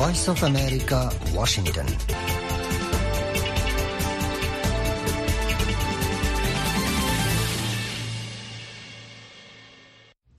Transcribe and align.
Voice 0.00 0.24
of 0.32 0.40
America 0.50 1.00
Washington 1.34 1.88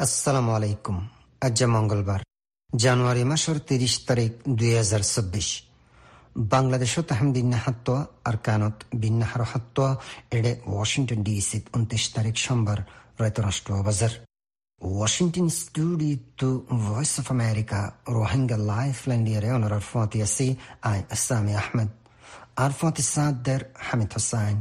আসসালামু 0.04 0.51
আলাইকুম 0.58 0.97
আজ 1.46 1.60
মঙ্গলবার, 1.76 2.22
জানুয়ারি 2.83 3.24
মাসের 3.32 3.58
তিরিশ 3.69 3.94
তারিখ 4.08 4.32
দুই 4.60 4.72
হাজার 4.79 5.04
চব্বিশ। 5.13 5.50
বাংলাদেশত 6.54 7.08
আহম 7.15 7.29
হাত্তোয়া 7.65 8.01
আর 8.28 8.36
কানত 8.46 8.76
বিন্নাহার 9.01 9.44
হাত্তোয়া, 9.51 9.91
এডে 10.37 10.51
ওয়াশিংটন 10.72 11.19
ডিসি 11.26 11.58
উনত্রিশ 11.76 12.05
তারিখ 12.15 12.36
সোমবার, 12.46 12.79
রায়তরাষ্ট্র 13.22 13.69
বাজার। 13.87 14.14
Washington 14.82 15.48
studio 15.48 16.18
to 16.36 16.66
Voice 16.68 17.20
of 17.20 17.30
America, 17.30 17.94
Rohingya 18.04 18.58
Lifeline 18.58 19.24
liere 19.24 19.54
onar 19.54 19.74
arfati 19.74 20.22
asi 20.22 20.58
ay 20.82 21.05
Sami 21.16 21.54
Ahmed. 21.54 21.90
Arfati 22.58 23.02
সাদ্দের 23.04 23.62
Hamid 23.88 24.12
Hossain 24.16 24.58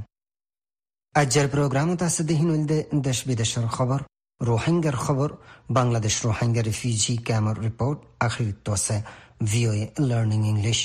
আজের 1.15 1.47
প্রোগ্রামত 1.49 2.01
আছে 2.03 2.23
দেহিনুলদে 2.25 2.79
দেশ 3.07 3.19
বিদেশের 3.27 3.67
খবর 3.77 3.99
রোহিঙ্গার 4.41 4.97
খবর 5.07 5.29
বাংলাদেশ 5.71 6.15
রোহিঙ্গা 6.27 6.63
রিফিউজি 6.63 7.15
ক্যাম্পের 7.27 7.57
রিপোর্ট 7.66 7.99
আখিরিত 8.27 8.66
আছে 8.71 8.97
VOA 9.45 9.83
learning 10.09 10.41
English 10.52 10.80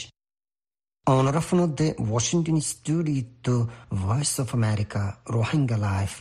অনরফনদে 1.08 1.88
Washington 2.10 2.58
studio 2.72 3.22
to 3.46 3.56
Voice 4.04 4.34
of 4.44 4.48
America 4.60 5.02
Rohingya 5.36 5.78
life 5.88 6.14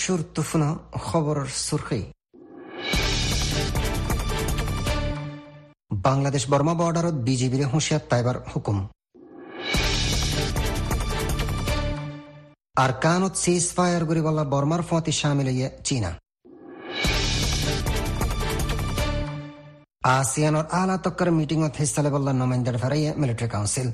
line 0.00 0.06
সুরতুফনা 0.06 0.68
খবরের 1.06 1.48
সুরখি 1.66 2.00
বাংলাদেশ 6.06 6.42
বর্মা 6.52 6.74
বর্ডারত 6.80 7.16
বিজেপির 7.26 7.62
হুঁশিয়ার 7.72 8.02
তাইবার 8.10 8.36
হুকুম। 8.50 8.78
আর 12.82 12.90
কানত 13.04 13.34
সিজ 13.42 13.64
ফায়ার 13.76 14.02
গরিবাল্লা 14.10 14.44
বর্মার 14.54 14.82
ফতি 14.88 15.12
সামিল 15.20 15.48
ইয়ে 15.56 15.68
চীনা। 15.86 16.10
আসিয়ানোর 20.18 20.66
আলা 20.80 20.96
তক্কর 21.04 21.28
মিটিংত 21.38 21.74
হিস্সা 21.80 22.00
লেবল্লা 22.04 22.32
নমাইন্দার 22.40 22.76
ফেরাইয়ে 22.82 23.10
মিলিটারি 23.20 23.48
কাউন্সিল। 23.54 23.88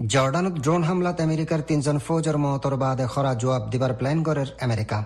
জর্ডানত 0.00 0.54
ড্রোন 0.64 0.82
হামলাত 0.82 1.18
আমেরিকার 1.20 1.60
তিনজন 1.68 1.96
ফৌজের 1.98 2.36
মহতর 2.38 2.74
বাদে 2.76 3.06
খরা 3.06 3.32
জবাব 3.34 3.62
দিবার 3.72 3.92
প্ল্যান 3.94 4.18
করে 4.26 4.44
আমেরিকা 4.60 4.98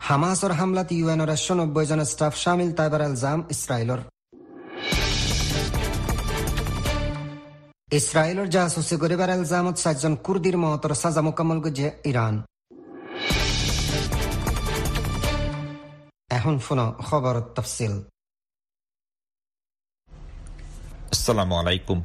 হামাসর 0.00 0.52
হামলাত 0.52 0.88
ইউএনর 0.92 1.30
একশো 1.30 1.54
নব্বই 1.54 1.86
জন 1.86 2.00
স্টাফ 2.04 2.34
সামিল 2.36 2.70
তাইবার 2.72 3.02
এলজাম 3.02 3.38
ইসরায়েলর 3.50 4.00
ইসরায়েলর 7.90 8.46
জাসুসি 8.46 8.96
গরিবার 8.96 9.30
এলজামত 9.30 9.76
সাতজন 9.76 10.14
কুর্দির 10.16 10.56
মহতর 10.56 10.92
সাজা 10.94 11.22
মোকাম্মল 11.22 11.58
গুজে 11.64 11.88
ইরান 12.10 12.34
এখন 16.30 16.54
শুনো 16.58 16.86
খবর 17.08 17.34
তফসিল 17.56 17.94
আসসালামু 21.14 21.54
আলাইকুম 21.62 21.98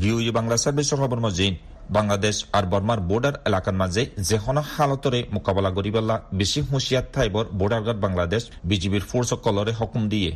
ভিউই 0.00 0.30
বাংলা 0.38 0.56
সার্ভিসৰ 0.64 0.98
খবৰ 1.02 1.20
মজিন 1.26 1.54
বাংলাদেশ 1.96 2.36
আৰু 2.58 2.66
বৰ্মাৰ 2.72 2.98
বৰ্ডাৰ 3.10 3.34
এলেকাৰ 3.48 3.76
মাজে 3.82 4.02
যেখন 4.28 4.56
হালতৰে 4.72 5.20
মোকাবিলা 5.36 5.70
কৰিবলা 5.78 6.16
বেছি 6.38 6.60
হুঁচিয়াত 6.70 7.06
ঠাইবোৰ 7.14 7.44
বৰ্ডাৰ 7.60 7.82
গাৰ্ড 7.86 8.00
বাংলাদেশ 8.06 8.42
বিজিবিৰ 8.70 9.04
ফোৰ্সকলৰে 9.10 9.72
হুকুম 9.80 10.02
দিয়ে। 10.12 10.30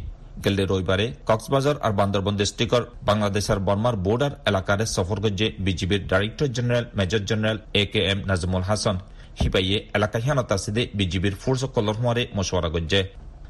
গেলে 0.45 0.63
ৰবিবাৰে 0.73 1.07
কক্সবাজাৰ 1.29 1.77
আৰু 1.87 1.95
বান্দৰবন 2.01 2.35
ডিষ্ট্ৰিক্টৰ 2.41 2.83
বাংলাদেশ 3.09 3.45
আৰু 3.53 3.61
বৰ্মাৰ 3.69 3.95
বৰ্ডাৰ 4.07 4.33
এলেকাৰে 4.51 4.85
সফৰ 4.97 5.19
কৰিছে 5.25 5.47
বিজিবিৰ 5.67 6.01
director 6.13 6.49
general 6.57 6.85
major 6.99 7.23
general 7.31 7.59
A 7.81 7.83
K 7.93 8.01
M 8.13 8.19
Nazmul 8.31 8.65
Hasan 8.69 8.97
সিপাহীয়ে 9.41 9.79
এলেকা 9.97 10.19
হিয়ানত 10.25 10.51
আছে 10.57 10.83
বিজিবিৰ 10.99 11.35
ফোৰ্সকলৰ 11.43 11.97
হোৱাৰে 12.01 12.23
মছৱাৰা 12.39 12.69
কৰিছে 12.75 13.01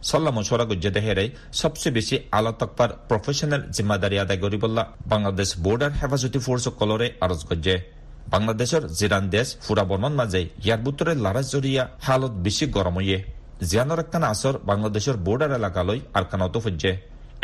সল্লা 0.08 0.30
মশওয়ারা 0.36 0.66
গুজ্জে 0.70 0.90
দেহেরে 0.96 1.24
সবচেয়ে 1.60 1.96
বেশি 1.98 2.16
আলা 2.38 2.52
তকপার 2.60 2.90
প্রফেশনাল 3.08 3.62
জিম্মাদারি 3.76 4.16
আদায় 4.24 4.40
করিবল্লা 4.44 4.82
বাংলাদেশ 5.12 5.48
বর্ডার 5.64 5.92
হেফাজতি 6.00 6.38
ফোর্স 6.46 6.64
কলরে 6.80 7.06
আরজ 7.24 7.40
গজ্জে 7.48 7.76
বাংলাদেশের 8.34 8.82
জিরান 8.98 9.24
দেশ 9.34 9.48
ফুরা 9.64 9.84
বর্মন 9.90 10.14
মাজে 10.20 10.40
ইয়ার 10.64 10.80
বুতরে 10.84 11.12
লারাজ 11.24 11.46
জরিয়া 11.54 11.82
হালত 12.06 12.32
বেশি 12.46 12.64
গরম 12.76 12.96
হইয়ে। 13.00 13.18
জিয়ানোর 13.68 14.02
একখান 14.04 14.24
আসর 14.32 14.54
বাংলাদেশের 14.70 15.16
বর্ডার 15.26 15.50
এলাকালৈ 15.60 15.98
আরকানত 16.18 16.54
ফুজে 16.64 16.92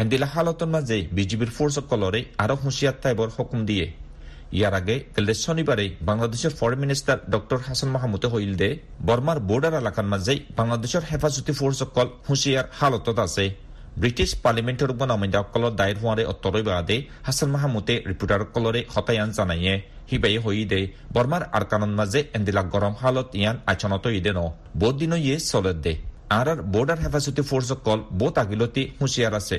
এন্দিলা 0.02 0.28
হালতর 0.34 0.68
মাঝে 0.74 0.96
বিজিবির 1.16 1.50
ফোর্স 1.56 1.76
কলরে 1.90 2.20
আরও 2.42 2.56
হুঁশিয়ার 2.62 2.96
তাইবর 3.02 3.28
হুকুম 3.36 3.60
দিয়ে। 3.68 3.86
ইয়ার 4.58 4.74
আগে 4.80 4.96
গেলে 5.16 5.34
শনিবারে 5.44 5.86
বাংলাদেশের 6.08 6.52
ফরেন 6.58 6.78
মিনিস্টার 6.84 7.18
ডক্টর 7.34 7.58
হাসান 7.66 7.90
মাহমুদে 7.94 8.28
হইল 8.32 8.52
দে 8.60 8.68
বর্মার 9.08 9.38
বর্ডার 9.48 9.74
এলাকার 9.82 10.06
মাঝে 10.12 10.34
বাংলাদেশের 10.58 11.04
হেফাজতি 11.10 11.52
ফোর্স 11.58 11.78
অকল 11.86 12.08
হুঁশিয়ার 12.28 12.66
হালতত 12.78 13.18
আছে। 13.26 13.44
ব্রিটিছ 14.00 14.30
পাৰ্লিমেণ্টৰ 14.44 14.90
উপনামীসকলৰ 14.94 15.72
দায়েৰ 15.78 15.98
হোৱাৰে 16.02 16.24
অত্তৰৈ 16.32 16.62
বাদে 16.68 16.96
হাছান 17.26 17.48
মাহমুদে 17.54 17.94
ৰিপৰ্টাৰসকলৰে 18.10 18.80
হতায়ান 18.94 19.30
জানায়ে 19.38 19.74
হিবাই 20.10 20.36
হৈ 20.44 20.58
দে 20.72 20.80
বৰ্মাৰ 21.14 21.42
আৰকানৰ 21.58 21.92
মাজে 21.98 22.20
এন্দিলা 22.36 22.62
গৰম 22.72 22.94
হালত 23.00 23.28
ইয়ান 23.40 23.56
আচনত 23.72 24.04
ইদে 24.18 24.32
ন। 24.38 24.40
বহুত 24.80 24.94
দিন 25.00 25.12
ইয়ে 25.26 25.36
চলে 25.50 25.72
দে 25.84 25.92
আর 26.38 26.48
বর্ডার 26.74 26.98
হেফাজতি 27.04 27.42
ফোর্স 27.48 27.68
অকল 27.74 27.98
বহুত 28.20 28.34
আগিলতি 28.42 28.82
হুঁশিয়ার 29.00 29.34
আছে। 29.40 29.58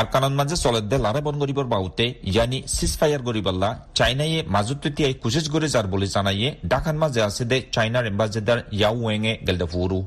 আরকানন 0.00 0.32
মাঝে 0.40 0.56
চলেদে 0.64 0.96
লারে 1.04 1.20
বন 1.26 1.36
গরিবর 1.42 1.66
বাউতে, 1.74 2.04
ইয়ানি 2.30 2.58
সিজফায়ার 2.76 3.22
গরিবাল্লা 3.28 3.70
চাইনাইয়ে 3.98 4.40
মাজুত্তিয়াই 4.54 5.14
কুচিজ 5.22 5.46
গরে 5.54 5.68
যার 5.74 5.86
বলে 5.92 6.06
জানাইয়ে, 6.14 6.48
ডাকান 6.72 6.96
মাঝে 7.02 7.20
আছে 7.28 7.44
দে 7.50 7.58
চাইনার 7.74 8.04
এম্বাসেডার 8.12 8.58
ইয়াও 8.78 8.96
ওয়েঙে 9.02 9.32
গেলদে 9.46 9.66
ফুরু 9.72 9.98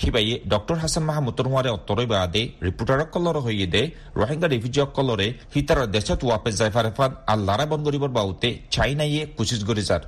সিবাইয়ে 0.00 0.36
ডক্টর 0.52 0.76
হাসান 0.82 1.04
মাহমুদর 1.10 1.46
হোৱাৰে 1.52 1.70
অত্তৰৈ 1.76 2.06
বাদে 2.12 2.42
ৰিপৰ্টাৰসকলৰ 2.66 3.36
হৈয়ে 3.46 3.66
দে 3.74 3.82
ৰোহিংগা 4.20 4.48
ৰিফিউজিসকলৰে 4.54 5.26
সীতাৰ 5.52 5.78
দেশত 5.96 6.20
ৱাপে 6.30 6.50
যাই 6.58 6.70
ফাৰেফান 6.76 7.10
আৰু 7.32 7.40
লাৰা 7.48 7.64
বন 7.70 7.80
গৰিবৰ 7.86 8.10
বাউতে, 8.18 8.48
চাইনাইয়ে 8.74 9.22
কুচিজ 9.36 9.60
গৰি 9.68 9.82
যাৰ 9.90 10.02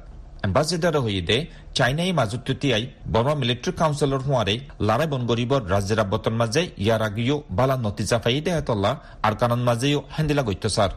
চাইনাই 1.79 2.11
মাজুতিয়াই 2.21 2.85
বৰ্মা 3.15 3.35
মিলিটাৰী 3.43 3.73
কাউন্সিলৰ 3.81 4.23
হোৱাৰে 4.29 4.55
লাৰাই 4.89 5.09
বনগৰিবৰ 5.13 5.61
ৰাজ্যেৰ 5.73 6.01
আব্বতৰ 6.05 6.35
মাজে 6.41 6.63
ইয়াৰ 6.85 7.03
আগেও 7.09 7.37
বালা 7.59 7.77
নতিজা 7.87 8.19
ফাই 8.25 8.41
দেহাতল্লা 8.47 8.91
আৰু 9.27 9.37
কাণৰ 9.41 9.61
মাজেও 9.69 9.99
হেন্দিলা 10.15 10.43
গৈত্যাচাৰ। 10.49 10.91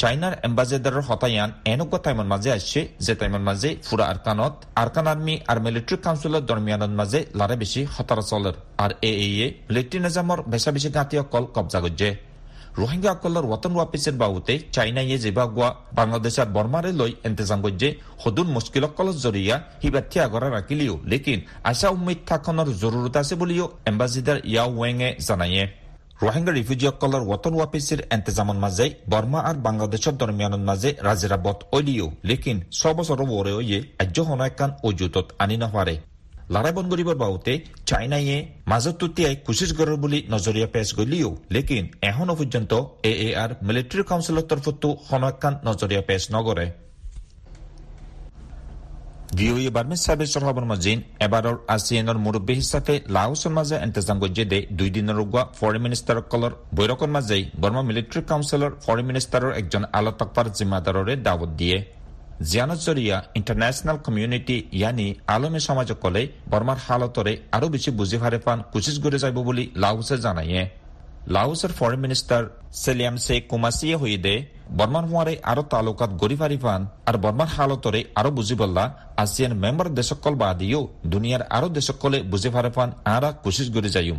চাইনাৰ 0.00 0.34
এম্বাসেডাৰৰ 0.48 1.06
হতায়ান 1.08 1.50
এনেকুৱা 1.72 1.98
টাইমৰ 2.04 2.26
মাজে 2.32 2.50
আসছে 2.58 2.80
যে 3.04 3.12
টাইমৰ 3.20 3.42
মাজে 3.48 3.70
ফুৰা 3.86 4.04
আৰকানত 4.12 4.54
আৰকান 4.82 5.06
আৰ্মি 5.12 5.34
আৰু 5.50 5.60
মিলিটাৰী 5.66 5.96
কাউন্সিলৰ 6.04 6.42
দৰমিয়ানৰ 6.50 6.92
মাজে 7.00 7.20
লাৰে 7.38 7.56
বেছি 7.62 7.80
হতাৰা 7.94 8.22
চলৰ 8.30 8.54
আৰু 8.82 8.94
এ 9.08 9.10
এ 9.44 9.46
মিলিটাৰী 9.68 9.98
নিজামৰ 10.06 10.38
বেচা 10.52 10.70
বেছি 10.74 10.88
গাঁতীসকল 10.96 11.44
কব্জা 11.56 11.80
গজ্জে। 11.84 12.10
রোহিঙ্গাসকলৰ 12.72 13.44
ওয়াতন 13.48 13.72
ওয়াপিসের 13.76 14.16
বাবুতে 14.16 14.54
চাইনাইয়ে 14.72 15.16
জিবাগুয়া 15.18 15.68
বাংলাদেশের 15.94 16.48
বর্মারে 16.48 16.90
লই 17.00 17.12
এন্তেজাম 17.24 17.60
গজ্জে 17.64 17.90
সদুন 18.22 18.48
মুস্কিলসকলৰ 18.56 19.16
জরিয়া 19.24 19.56
হিবাথি 19.82 20.18
আগরা 20.18 20.48
রাখিলিও 20.48 20.94
লেকিন 21.10 21.38
আশা 21.64 21.88
উম্মিদ 21.88 22.18
জরুরত 22.82 23.14
আছে 23.16 23.34
বলিও 23.34 23.66
এম্বাসিডার 23.86 24.38
ইয়া 24.44 24.64
ওয়েঙে 24.68 25.08
জানায়ে 25.20 25.64
রোহিঙ্গা 26.22 26.52
রিফিউজিসকলৰ 26.52 27.22
ওয়াতন 27.26 27.54
ওয়াপিসের 27.56 28.00
এন্তেজামর 28.10 28.58
মাঝে 28.64 28.86
বর্মা 29.10 29.40
আর 29.40 29.56
বাংলাদেশের 29.66 30.14
দরমিয়ানের 30.16 30.66
মাঝে 30.68 30.88
রাজিরাবত 31.02 31.58
ওলিও 31.72 32.06
লেকিন 32.24 32.56
ছ 32.72 32.80
বছর 32.98 33.18
ওরে 33.30 33.52
ওয়ে 33.54 33.78
আজ্য 34.02 34.16
হনায়কান 34.28 34.70
অজুতত 34.88 35.26
আনি 35.38 35.56
নহারে 35.62 35.94
লৰাই 36.54 36.72
বন্ধ 36.76 36.90
কৰিবৰ 36.92 37.16
বাবতে 37.24 37.52
চাইনাইয়ে 37.90 38.36
মাজত 38.70 38.94
তুতিয়াই 39.00 39.34
কোচিছ 39.46 39.70
গড়ৰ 39.78 39.96
বুলি 40.02 40.18
নজৰীয়া 40.34 40.68
পেছ 40.74 40.88
গলিও। 40.98 41.30
লেকিন 41.54 41.84
এখনো 42.10 42.32
পৰ্যন্ত 42.40 42.72
এ 43.10 43.12
এ 43.26 43.28
আৰ 43.42 43.50
মিলিটাৰী 43.68 44.02
কাউন্সিলৰ 44.10 44.44
তৰফতো 44.50 44.88
সনকান 45.08 45.52
নজৰীয়া 45.68 46.02
পেছ 46.08 46.22
নগৰে। 46.36 46.66
ভিঅ'এ 49.38 49.70
বাৰ্মিজ 49.76 50.00
ছাৰ্ভিচৰ 50.06 50.42
খবৰ 50.46 50.64
মজিন 50.72 50.98
এবাৰৰ 51.26 51.56
আছিয়ানৰ 51.74 52.18
মুৰব্বী 52.24 52.54
হিচাপে 52.60 52.94
লাওছৰ 53.16 53.52
মাজে 53.58 53.76
এণ্টেজাম 53.86 54.18
গজ্জে 54.22 54.44
দে 54.52 54.58
দুইদিনৰ 54.78 55.16
ৰোগোৱা 55.20 55.42
ফৰেন 55.58 55.82
মিনিষ্টাৰসকলৰ 55.86 56.52
বৈঠকৰ 56.78 57.10
মাজেই 57.16 57.42
বৰ্মা 57.62 57.82
মিলিটাৰী 57.88 58.20
কাউন্সিলৰ 58.30 58.70
ফৰেন 58.84 59.04
মিনিষ্টাৰৰ 59.10 59.52
একজন 59.60 59.82
আলোতকপাৰ 59.98 60.46
জিম্মাদাৰৰে 60.58 61.14
দাৱত 61.26 61.50
দিয়ে। 61.60 61.78
জিয়ানত 62.42 62.80
জৰিয়া 62.86 63.16
ইণ্টাৰনেশ্যনেল 63.38 63.96
কমিউনিটি 64.06 64.56
ইয়ানি 64.72 65.06
আলমী 65.34 65.60
সমাজসকলে 65.68 66.22
বৰ্মাৰ 66.52 66.78
হালতৰে 66.86 67.32
আৰু 67.56 67.66
বেছি 67.72 67.90
বুজি 67.98 68.18
ফাৰে 68.22 68.38
পান 68.46 68.58
কোচিছ 68.72 68.96
কৰি 69.04 69.18
যাব 69.22 69.36
বুলি 69.48 69.64
লাওছে 69.82 70.16
জানায়ে 70.24 70.62
লাওসের 71.28 71.72
ফরেন 71.78 72.00
মিনিস্টার 72.04 72.42
সেলিয়াম 72.74 73.16
সে 73.24 73.36
কুমাসিয়ে 73.50 73.96
হইদে 73.96 74.34
বর্মার 74.78 75.04
হুয়ারে 75.10 75.34
আরও 75.44 75.62
তালুকাত 75.72 76.10
গরি 76.22 76.36
ফারি 76.36 76.58
ফান 76.64 76.82
আর 77.08 77.16
বর্মার 77.24 77.50
হালতরে 77.56 78.00
আরও 78.16 78.30
বুঝি 78.38 78.56
বললা 78.62 78.84
আসিয়ান 79.16 79.52
মেম্বার 79.62 79.88
দেশকল 79.98 80.34
বাদিও 80.42 80.80
দুনিয়ার 81.12 81.42
আরও 81.56 81.68
দেশকলে 81.78 82.18
বুঝি 82.30 82.50
ফারে 82.54 82.70
ফান 82.76 82.88
আরা 83.06 83.30
কুশিস 83.42 83.68
গরি 83.76 83.90
যাইম 83.96 84.18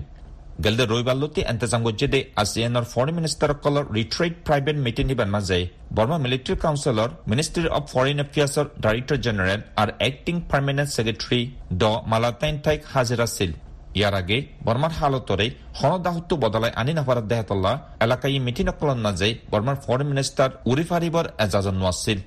গেলদে 0.61 0.85
রইবাল্লতি 0.85 1.41
এন্তেজাম 1.51 1.81
গজ্জেদে 1.87 2.19
আসিয়ানর 2.43 2.85
ফরেন 2.93 3.15
মিনিস্টার 3.19 3.49
কলর 3.63 3.85
রিট্রেট 3.97 4.33
প্রাইভেট 4.47 4.77
মিটিং 4.85 5.05
নিবান 5.11 5.29
মাঝে 5.35 5.57
বর্মা 5.97 6.17
মিলিটারি 6.25 6.55
কাউন্সিলর 6.63 7.09
মিনিস্ট্রি 7.31 7.67
অফ 7.77 7.83
ফরেন 7.93 8.17
অ্যাফেয়ার্সর 8.21 8.65
ডাইরেক্টর 8.83 9.17
জেনারেল 9.25 9.61
আর 9.81 9.89
অ্যাক্টিং 10.01 10.35
পার্মানেন্ট 10.51 10.89
সেক্রেটারি 10.95 11.41
ড 11.81 11.83
মালাতাইন 12.11 12.55
থাইক 12.65 12.81
হাজিরা 12.93 13.27
ছিল 13.35 13.51
ইয়ার 13.99 14.15
আগে 14.21 14.37
বর্মার 14.65 14.93
হালতরে 14.99 15.45
হনদাহত্ব 15.79 16.31
বদলায় 16.43 16.73
আনি 16.81 16.91
নাফারাত 16.97 17.25
দেহাতল্লাহ 17.31 17.75
এলাকায় 18.05 18.37
মিটিং 18.47 18.65
অকলন 18.73 18.99
নাজে 19.05 19.29
বর্মার 19.51 19.77
ফরেন 19.85 20.07
মিনিস্টার 20.11 20.49
উরি 20.71 20.85
ফারিবর 20.89 21.25
এজাজন 21.45 21.75
নোয়াছিল 21.81 22.19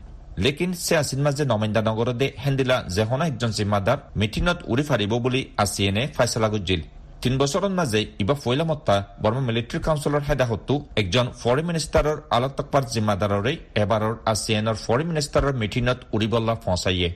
লেকিন 0.44 0.70
সে 0.84 0.94
আসিন 1.02 1.20
মাঝে 1.26 1.44
নমেন্দা 1.52 1.80
নগরদে 1.88 2.26
হেন্দিলা 2.44 2.76
জেহনা 2.96 3.24
একজন 3.30 3.50
জিম্মাদার 3.58 3.98
মিটিনত 4.20 4.58
উৰি 4.72 4.84
ফাৰিব 4.88 5.12
বুলি 5.24 5.40
আসিয়েনে 5.64 6.02
ফাইসলা 6.16 6.48
গুজিল। 6.54 6.82
তিন 7.26 7.38
বছৰৰ 7.42 7.72
মাজে 7.78 8.00
ইবা 8.22 8.34
ফৈলা 8.42 8.64
মত্তা 8.70 8.96
বৰ্মা 9.22 9.40
মিলিটাৰী 9.46 9.78
কাউন্সিলৰ 9.86 10.22
হেদাহতো 10.28 10.74
একজন 11.00 11.26
ফৰেন 11.40 11.64
মিনিষ্টাৰৰ 11.70 12.18
আলত 12.36 12.52
তকপাৰ 12.58 12.82
জিম্মাদাৰৰে 12.92 13.52
এবাৰৰ 13.82 14.14
আসিয়ানৰ 14.32 14.76
ফৰেন 14.84 15.06
মিনিষ্টাৰৰ 15.10 15.54
মিটিনত 15.62 15.98
উৰিবল্লা 16.16 16.54
ফচাইয়ে। 16.64 17.08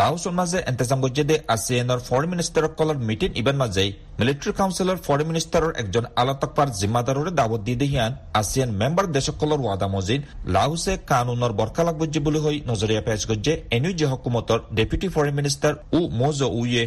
লাওছৰ 0.00 0.34
মাজে 0.40 0.58
এন্তেজাম 0.70 1.00
গজ্জেদে 1.04 1.36
আসিয়ানৰ 1.54 2.00
ফৰেন 2.08 2.28
মিনিষ্টাৰসকলৰ 2.32 2.98
মিটিং 3.08 3.30
ইবান 3.42 3.56
মাজে 3.62 3.84
মিলিটাৰী 4.20 4.52
কাউন্সিলৰ 4.60 4.98
ফৰেন 5.06 5.26
মিনিষ্টাৰৰ 5.30 5.72
একজন 5.82 6.04
আলাতকপাৰ 6.22 6.68
জিম্মাদাৰৰে 6.80 7.32
দাৱত 7.40 7.60
দি 7.66 7.74
দিহিয়ান 7.82 8.12
আসিয়ান 8.40 8.70
মেম্বাৰ 8.80 9.06
দেশসকলৰ 9.16 9.60
ৱাদা 9.66 9.88
মজিদ 9.96 10.20
লাওছে 10.54 10.92
কানুনৰ 11.10 11.52
বৰকালাক 11.60 11.96
গজ্জে 12.00 12.20
বুলি 12.26 12.40
হৈ 12.44 12.56
নজৰীয়া 12.70 13.02
পেচ 13.08 13.20
গজ্জে 13.30 13.54
এনি 13.76 13.90
যে 14.00 14.06
হকুমতৰ 14.12 14.58
ডেপুটি 14.76 15.08
ফৰেন 15.14 15.34
মিনিষ্টাৰ 15.38 15.74
উ 15.98 16.00
মজ 16.20 16.38
উয়ে 16.60 16.84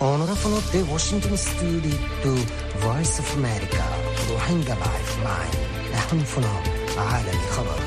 Onorevole 0.00 0.60
de 0.72 0.80
Washington 0.84 1.36
Studio 1.36 1.96
to 2.22 2.30
Voice 2.78 3.14
of 3.18 3.28
America 3.36 3.84
روحينجا 4.30 4.74
لايف 4.74 5.10
لاين 5.24 5.52
أهم 5.94 6.18
فنو 6.20 6.56
عالمي 6.98 7.46
خبر 7.50 7.78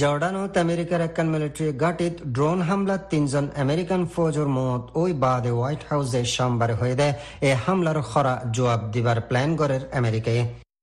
জর্ডানত 0.00 0.54
আমেরিকার 0.58 1.00
একখান 1.08 1.26
মিলিটারি 1.34 1.72
ঘাটিত 1.82 2.14
ড্রোন 2.36 2.58
হামলা 2.68 2.96
তিনজন 3.12 3.44
আমেরিকান 3.64 4.02
ফৌজর 4.14 4.48
মত 4.56 4.82
ওই 5.02 5.10
বাদে 5.24 5.50
হোয়াইট 5.56 5.82
হাউসে 5.90 6.20
সোমবার 6.36 6.70
হয়ে 6.80 6.96
দেয় 7.00 7.14
এ 7.48 7.50
হামলার 7.64 7.98
খরা 8.10 8.34
জবাব 8.56 8.80
দিবার 8.94 9.18
প্ল্যান 9.28 9.50
করে 9.60 9.76
আমেরিকায় 10.00 10.42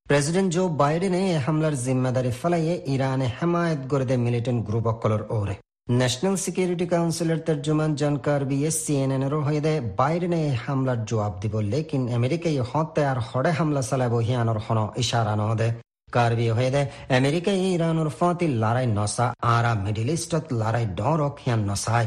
প্রেসিডেন্ট 0.09 0.49
জো 0.55 0.63
বাইডেনে 0.81 1.21
এ 1.33 1.37
হামলার 1.45 1.75
জিম্মাদারি 1.85 2.31
ফেলাইয়ে 2.41 2.75
ইরানে 2.93 3.27
হেমায়ত 3.37 3.81
করে 3.91 4.05
দেয় 4.09 4.21
মিলিটেন্ট 4.25 4.59
গ্রুপ 4.67 4.85
অকলর 4.93 5.23
ওরে 5.37 5.55
ন্যাশনাল 5.88 6.36
সিকিউরিটি 6.36 6.86
কাউন্সিলের 6.86 7.40
তর্জমান 7.46 7.90
জন 7.94 8.14
কার্বি 8.18 8.58
সিএনএন 8.76 9.22
এর 9.22 9.34
হয়ে 9.46 9.60
বাইডেনে 9.96 10.38
এই 10.42 10.56
হামলার 10.64 11.00
জবাব 11.04 11.32
দিব 11.42 11.54
লেকিন 11.72 12.02
আমেরিকায় 12.14 12.60
হতে 12.70 13.02
আর 13.06 13.18
হড়ে 13.28 13.50
হামলা 13.58 13.82
চালাব 13.82 14.14
হিয়ানোর 14.18 14.58
হন 14.58 14.78
ইশারা 14.96 15.34
দে 15.54 15.68
কার্বি 16.12 16.46
হয়ে 16.48 16.70
দে 16.70 16.82
আমেরিকা 17.10 17.52
ইরানোর 17.66 18.10
ফতি 18.18 18.46
লড়াই 18.62 18.86
নসা 18.98 19.26
আরা 19.48 19.72
মিডিল 19.84 20.08
ইস্টত 20.10 20.44
লড়াই 20.52 20.84
ডরক 20.98 21.34
হিয়ান 21.42 21.60
নসায় 21.70 22.06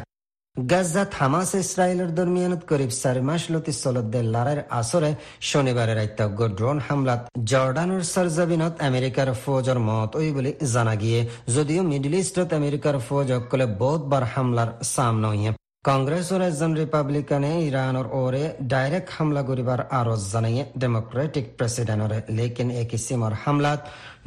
গাজাত 0.56 1.12
হামাস 1.20 1.52
ইসরায়েলের 1.64 2.12
দরমিয়ানত 2.18 2.62
করিব 2.70 2.92
চারি 3.02 3.22
মাস 3.30 3.44
লতি 3.54 3.74
চলতে 3.82 4.20
লড়াইয়ের 4.34 4.62
আসরে 4.80 5.12
শনিবারের 5.50 5.98
রাত্য 6.00 6.20
ড্রোন 6.58 6.78
হামলাত 6.88 7.22
জর্ডানের 7.52 8.04
সরজাবিনত 8.14 8.74
আমেরিকার 8.90 9.30
ফৌজর 9.44 9.78
মত 9.88 10.10
ওই 10.20 10.30
বলে 10.36 10.52
জানা 10.74 10.96
গিয়ে 10.96 11.20
যদিও 11.56 11.82
মিডিল 11.92 12.14
ইস্টত 12.22 12.50
আমেরিকার 12.60 12.96
ফৌজ 13.08 13.28
অকলে 13.38 13.66
বহুতবার 13.82 14.24
হামলার 14.34 14.70
সামনে 14.96 15.28
হইয়া 15.32 15.52
কংগ্রেসর 15.86 16.42
একজন 16.42 16.72
রিপাবলিকানে 16.82 17.52
ইরানের 17.68 18.08
ওরে 18.22 18.44
ডাইরেক্ট 18.72 19.10
হামলা 19.16 19.42
করিবার 19.50 19.80
আরজ 20.00 20.22
জানাইয়ে 20.34 20.64
ডেমোক্রেটিক 20.82 21.46
প্রেসিডেন্টরে 21.58 22.20
লেকিন 22.38 22.70
এ 22.82 22.84
কিসিমর 22.92 23.34
হামলাত 23.44 23.82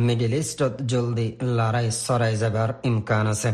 মিডিল 0.06 0.32
ইস্টত 0.42 0.74
জলদি 0.90 1.26
লড়াই 1.56 1.88
সরাই 2.04 2.34
যাবার 2.42 2.70
ইমকান 2.88 3.26
আছে। 3.34 3.50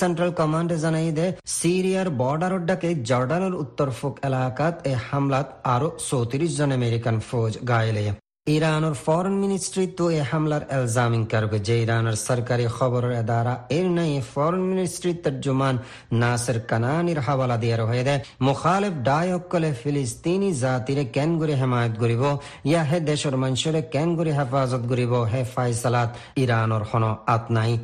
সেন্ট্রাল 0.00 0.30
কমান্ডে 0.32 0.76
জানাই 0.78 1.12
দে 1.12 1.26
সিরিয়ার 1.46 2.10
বর্ডার 2.10 2.66
ডাকে 2.66 2.94
জর্ডানের 2.94 3.54
উত্তর 3.54 3.90
ফুক 3.90 4.18
এলাকাত 4.28 4.86
এ 4.86 4.94
হামলাত 5.06 5.48
আরও 5.64 5.88
চৌত্রিশ 6.08 6.56
জন 6.58 6.72
আমেরিকান 6.72 7.20
ফৌজ 7.20 7.58
গায়েলে। 7.68 8.12
ইরানের 8.46 8.94
ফরেন 9.04 9.32
মিনিস্ট্রি 9.32 9.86
তো 9.86 10.10
এ 10.10 10.22
হামলার 10.30 10.60
এলজাম 10.70 11.14
ইনকার 11.14 11.44
যে 11.58 11.82
ইরানের 11.82 12.16
সরকারি 12.16 12.66
খবরের 12.78 13.12
এদারা 13.12 13.66
এর 13.70 13.86
নাই 13.90 14.22
ফরেন 14.34 14.60
মিনিস্ট্রি 14.60 15.14
তর্জমান 15.14 15.78
নাসের 16.12 16.60
কানানির 16.60 17.18
হাওয়ালা 17.18 17.56
দিয়ে 17.56 17.76
হয়ে 17.80 18.04
দেয় 18.04 18.20
মুখালেফ 18.40 18.92
ডায়কলে 18.92 19.72
ফিলিস্তিনি 19.82 20.54
জাতিরে 20.54 21.04
কেন 21.04 21.38
করে 21.38 21.54
হেমায়ত 21.54 21.94
করিব? 21.98 22.22
ইয়া 22.64 22.82
হে 22.82 23.00
দেশের 23.00 23.36
মানুষরে 23.36 23.82
কেন 23.94 24.16
করে 24.16 24.30
হেফাজত 24.38 24.82
করিব? 24.88 25.12
হে 25.32 25.44
ফাইসালাত, 25.54 26.10
ইরানের 26.36 26.82
হন 26.82 27.04
আত 27.26 27.44
নাই। 27.50 27.78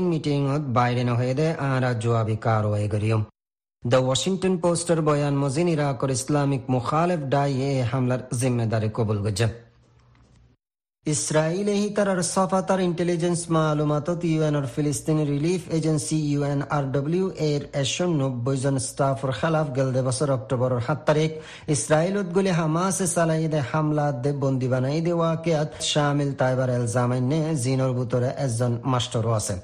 মিটিংত 0.00 0.62
বাইডেন 0.68 1.08
হয়ে 1.08 1.34
দেয় 1.34 1.54
আরা 1.54 1.94
জবাবি 1.94 2.36
কারওয়াই 2.36 2.88
করিয়ম 2.88 3.24
দ্য 3.86 3.96
ওয়াশিংটন 3.96 4.58
পোস্টের 4.58 5.02
বয়ান 5.02 5.36
মজিন 5.36 5.68
ইরাকর 5.68 6.10
ইসলামিক 6.10 6.60
মুখালেফ 6.70 7.20
ডাই 7.20 7.52
এ 7.52 7.82
হামলার 7.82 8.18
জিম্মেদারি 8.40 8.90
কবুল 8.94 9.18
গজ্জা। 9.18 9.65
ইসরায়েলে 11.06 11.74
হি 11.80 11.88
তারার 11.96 12.20
সফাতার 12.34 12.80
ইন্টেলিজেন্স 12.88 13.40
মালুমাতত 13.54 14.20
ইউএনর 14.32 14.66
ফিলিস্তিনি 14.74 15.24
relief 15.32 15.62
agency 15.78 16.18
UN 16.30 16.60
R 16.76 16.84
W 16.94 17.26
এর 17.50 17.62
এশন 17.82 18.10
নব্বই 18.22 18.56
জন 18.64 18.76
স্টাফর 18.88 19.30
খেলাফ 19.38 19.66
গেলদে 19.76 20.02
বছর 20.08 20.28
অক্টোবরের 20.38 20.82
সাত 20.86 21.00
তারিখ 21.08 21.30
ইসরায়েলত 21.76 22.28
গুলি 22.36 22.52
হামাস 22.60 22.96
সালাইদে 23.16 23.60
হামলা 23.70 24.06
দে 24.22 24.30
বন্দি 24.42 24.68
বানাই 24.72 25.00
দেওয়া 25.06 25.30
কেয়াত 25.44 25.70
শামিল 25.90 26.30
তাইবার 26.40 26.70
এলজামাইনে 26.78 27.40
জিনর 27.62 27.92
ভিতরে 27.98 28.28
একজন 28.44 28.72
মাস্টারও 28.92 29.32
আছে। 29.40 29.54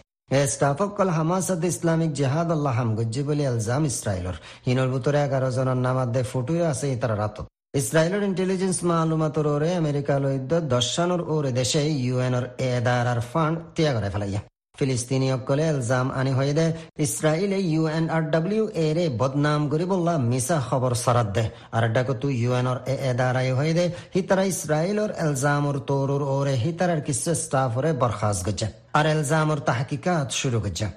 স্টাফকল 0.52 1.08
হামাসাদ 1.18 1.62
ইসলামিক 1.72 2.10
জেহাদ 2.20 2.48
আল্লাহ 2.56 2.72
হামগজ্জি 2.78 3.22
বলে 3.28 3.44
এলজাম 3.50 3.82
ইসরায়েলর 3.92 4.36
হিনর 4.66 4.88
ভিতরে 4.94 5.18
এগারো 5.26 5.48
জনের 5.56 5.78
নামাদে 5.86 6.22
ফুটুয়ে 6.30 6.64
আছে 6.72 6.86
ইতার 6.96 7.14
রাতত 7.22 7.51
ইসরায়েলের 7.80 8.22
ইন্টেলিজেন্স 8.30 8.78
মালুমাতর 8.90 9.46
ওরে 9.54 9.70
আমেরিকা 9.82 10.14
লইদ্য 10.24 10.52
দর্শানোর 10.74 11.22
ওরে 11.34 11.50
দেশে 11.60 11.82
ইউএনর 12.04 12.44
এদার 12.72 13.06
আর 13.12 13.20
ফান্ড 13.30 13.56
ত্যাগ 13.76 13.94
করে 13.96 14.08
ফেলাইয়া। 14.14 14.40
ফিলিস্তিনি 14.78 15.28
অকলে 15.36 15.64
এলজাম 15.72 16.06
আনি 16.20 16.32
হয়ে 16.38 16.54
দে, 16.58 16.66
ইসরায়েলে 17.06 17.58
ইউএন 17.72 18.04
আর 18.14 18.22
ডাব্লিউ 18.32 18.64
এ 18.86 18.88
রে 18.96 19.04
বদনাম 19.20 19.60
করি 19.72 19.84
বললা 19.92 20.14
মিসা 20.30 20.58
খবর 20.68 20.92
সরাত 21.04 21.28
দে। 21.36 21.44
আর 21.76 21.84
ডাকতু 21.94 22.26
ইউএনর 22.42 22.78
এ 22.92 22.94
এদারাই 23.10 23.50
হয়ে 23.58 23.74
দে, 23.78 23.84
হিতারা 24.14 24.44
ইসরায়েলর 24.52 25.10
এলজামর 25.24 25.76
তোরুর 25.88 26.22
ওরে 26.36 26.54
হিতারার 26.64 27.00
কিছু 27.06 27.30
স্টাফ 27.42 27.72
ওরে 27.78 27.90
বরখাস 28.00 28.38
গজ্জা 28.46 28.68
আর 28.98 29.06
এলজামর 29.14 29.58
তাহকিকাত 29.68 30.28
শুরু 30.40 30.58
গজ্জা 30.64 30.88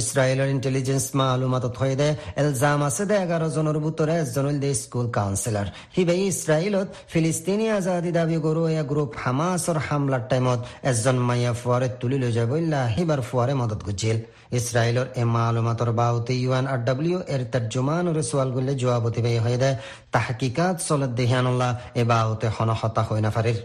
ইসরায়েলের 0.00 0.48
ইন্টেলিজেন্স 0.56 1.04
মালুমাতত 1.18 1.74
হয়ে 1.80 1.96
দে 2.00 2.08
এলজাম 2.40 2.80
আছে 2.88 3.04
দে 3.10 3.16
জনের 3.56 3.78
ভিতরে, 3.84 4.14
একজন 4.22 4.46
দে 4.62 4.70
স্কুল 4.82 5.06
কাউন্সিলর 5.18 5.66
হিবে 5.96 6.14
ইসরায়েলত 6.32 6.88
ফিলিস্তিনি 7.12 7.66
আজাদি 7.76 8.10
দাবি 8.18 8.36
গরু 8.46 8.62
এ 8.80 8.82
গ্রুপ 8.90 9.10
হামাসর 9.22 9.78
হামলার 9.86 10.22
টাইমত 10.30 10.60
একজন 10.90 11.16
মাইয়া 11.28 11.52
ফুয়ারে 11.60 11.88
তুলি 12.00 12.16
লৈ 12.22 12.32
যাবইল্লা 12.38 12.80
হিবার 12.94 13.20
ফুয়ারে 13.28 13.54
মদত 13.60 13.80
গুজিল 13.86 14.18
ইসরায়েলের 14.58 15.08
এ 15.22 15.24
মালুমাতর 15.34 15.90
বাউতে 15.98 16.32
ইউএন 16.42 16.66
আর 16.72 16.80
ডাব্লিউ 16.86 17.18
এর 17.34 17.42
তর্জমান 17.52 18.04
ওরে 18.10 18.22
সোয়াল 18.30 18.48
গুলে 18.56 18.72
জবাব 18.82 19.04
অতিবাহী 19.08 19.38
হয়ে 19.44 19.58
দেয়। 19.62 19.76
তাহকিকাত 20.12 20.76
চলত 20.88 21.10
দেহিয়ানুল্লাহ, 21.18 21.70
এ 22.00 22.02
বাউতে 22.10 22.46
হন 22.56 22.70
হতা 22.80 23.02
হই 23.08 23.20
না 23.24 23.30
ফারির 23.36 23.58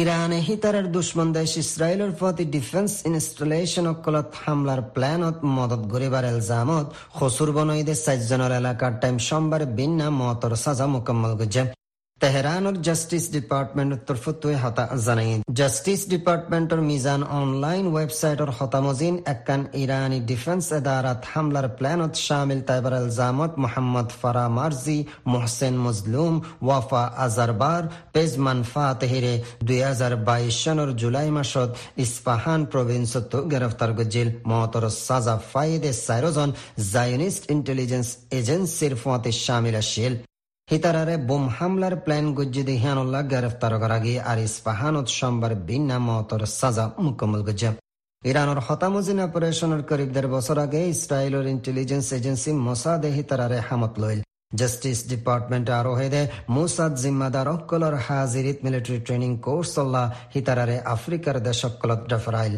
ইরানে 0.00 0.38
হিতারের 0.48 0.86
দুশ্মন 0.94 1.28
দেশ 1.36 1.52
ইসরায়েলের 1.64 2.12
প্রতি 2.18 2.44
ডিফেন্স 2.54 2.92
ইনস্টলেশন 3.10 3.86
অকলত 3.94 4.28
হামলার 4.42 4.80
প্ল্যানত 4.94 5.36
মদত 5.56 5.82
গরিবার 5.92 6.24
এলজামত। 6.32 6.86
খসুর 7.16 7.50
বনইদে 7.56 7.94
চারজনের 8.04 8.52
এলাকার 8.60 8.92
টাইম 9.00 9.16
সোমবার 9.28 9.62
বিন্না 9.78 10.06
মতর 10.20 10.52
সাজা 10.64 10.86
মোকাম্মল 10.94 11.32
গজে 12.22 12.28
তেহরানৰ 12.28 12.76
জাষ্টিছ 12.86 13.24
ডিপাৰ্টমেণ্টৰ 13.34 14.00
তৰফতোৱে 14.08 14.56
হতা 14.62 14.84
জানাই 15.06 15.30
জাষ্টিছ 15.58 16.00
ডিপাৰ্টমেণ্টৰ 16.12 16.80
মিজান 16.90 17.22
অনলাইন 17.36 17.84
ৱেবছাইটৰ 17.88 18.50
হতামজিন 18.58 19.14
একান 19.26 19.62
ইৰাণী 19.74 20.18
ডিফেন্স 20.30 20.64
এদাৰাত 20.78 21.20
হামলাৰ 21.32 21.66
প্লেনত 21.78 22.12
শামিল 22.20 22.60
তাইবাৰ 22.68 22.94
এলজামত 22.98 23.52
মোহাম্মদ 23.64 24.08
ফাৰা 24.20 24.46
মাৰ্জি 24.58 24.98
মোহসেন 25.26 25.74
মজলুম 25.84 26.34
ৱাফা 26.68 27.02
আজাৰবাৰ 27.26 27.82
পেজমান 28.14 28.58
ফাতেহিৰে 28.72 29.34
দুই 29.66 29.80
হাজাৰ 29.88 30.12
বাইশ 30.28 30.54
চনৰ 30.62 30.90
জুলাই 31.00 31.28
মাসত 31.36 31.70
ইস্পাহান 32.04 32.60
প্ৰভিন্সতো 32.72 33.38
গ্ৰেপ্তাৰ 33.52 33.92
গজিল 33.98 34.28
মহতৰ 34.50 34.84
সাজা 34.98 35.36
ফাইদে 35.52 35.92
চাৰিজন 36.00 36.48
জায়নিষ্ট 36.92 37.42
ইণ্টেলিজেন্স 37.54 38.08
এজেন্সিৰ 38.38 38.94
ফতে 39.02 39.30
শামিল 39.44 39.78
আছিল 39.84 40.14
হিতারারে 40.70 41.16
বোম 41.28 41.44
হামলার 41.56 41.94
প্ল্যান 41.96 42.26
গজ্জিদে 42.34 42.74
হিয়ানুল্লাহ 42.82 43.22
গ্রেফতার 43.22 43.72
করা 43.82 43.98
গিয়ে 43.98 44.20
আর 44.30 44.38
ইস্পাহানত 44.38 45.06
সোমবার 45.18 45.54
বিনা 45.68 45.98
মতর 45.98 46.46
সাজা 46.60 46.84
মুকম্মল 47.04 47.42
গজ্জা। 47.48 47.70
ইরানের 48.24 48.60
হতামজিন 48.66 49.18
অপারেশনের 49.26 49.82
করিব 49.82 50.10
দেড় 50.14 50.28
বছর 50.28 50.56
আগে 50.58 50.80
ইসরায়েলের 50.94 51.46
ইন্টেলিজেন্স 51.46 52.06
এজেন্সি 52.12 52.50
মোসাদে 52.66 53.08
হিতারারে 53.16 53.58
হামত 53.68 53.94
লইল। 54.02 54.20
জাস্টিস 54.54 55.00
ডিপার্টমেন্ট 55.08 55.66
আরও 55.78 55.92
হেদে 56.00 56.22
মুসাদ 56.48 56.92
জিম্মাদার 57.02 57.48
অকলর 57.48 57.94
হাজিরিত 58.06 58.58
মিলিটারি 58.64 58.98
ট্রেনিং 59.06 59.30
কোর্স 59.46 59.74
হিতারারে 60.34 60.76
আফ্রিকার 60.94 61.36
দেশকলত 61.48 62.00
ডেফরাইল। 62.12 62.56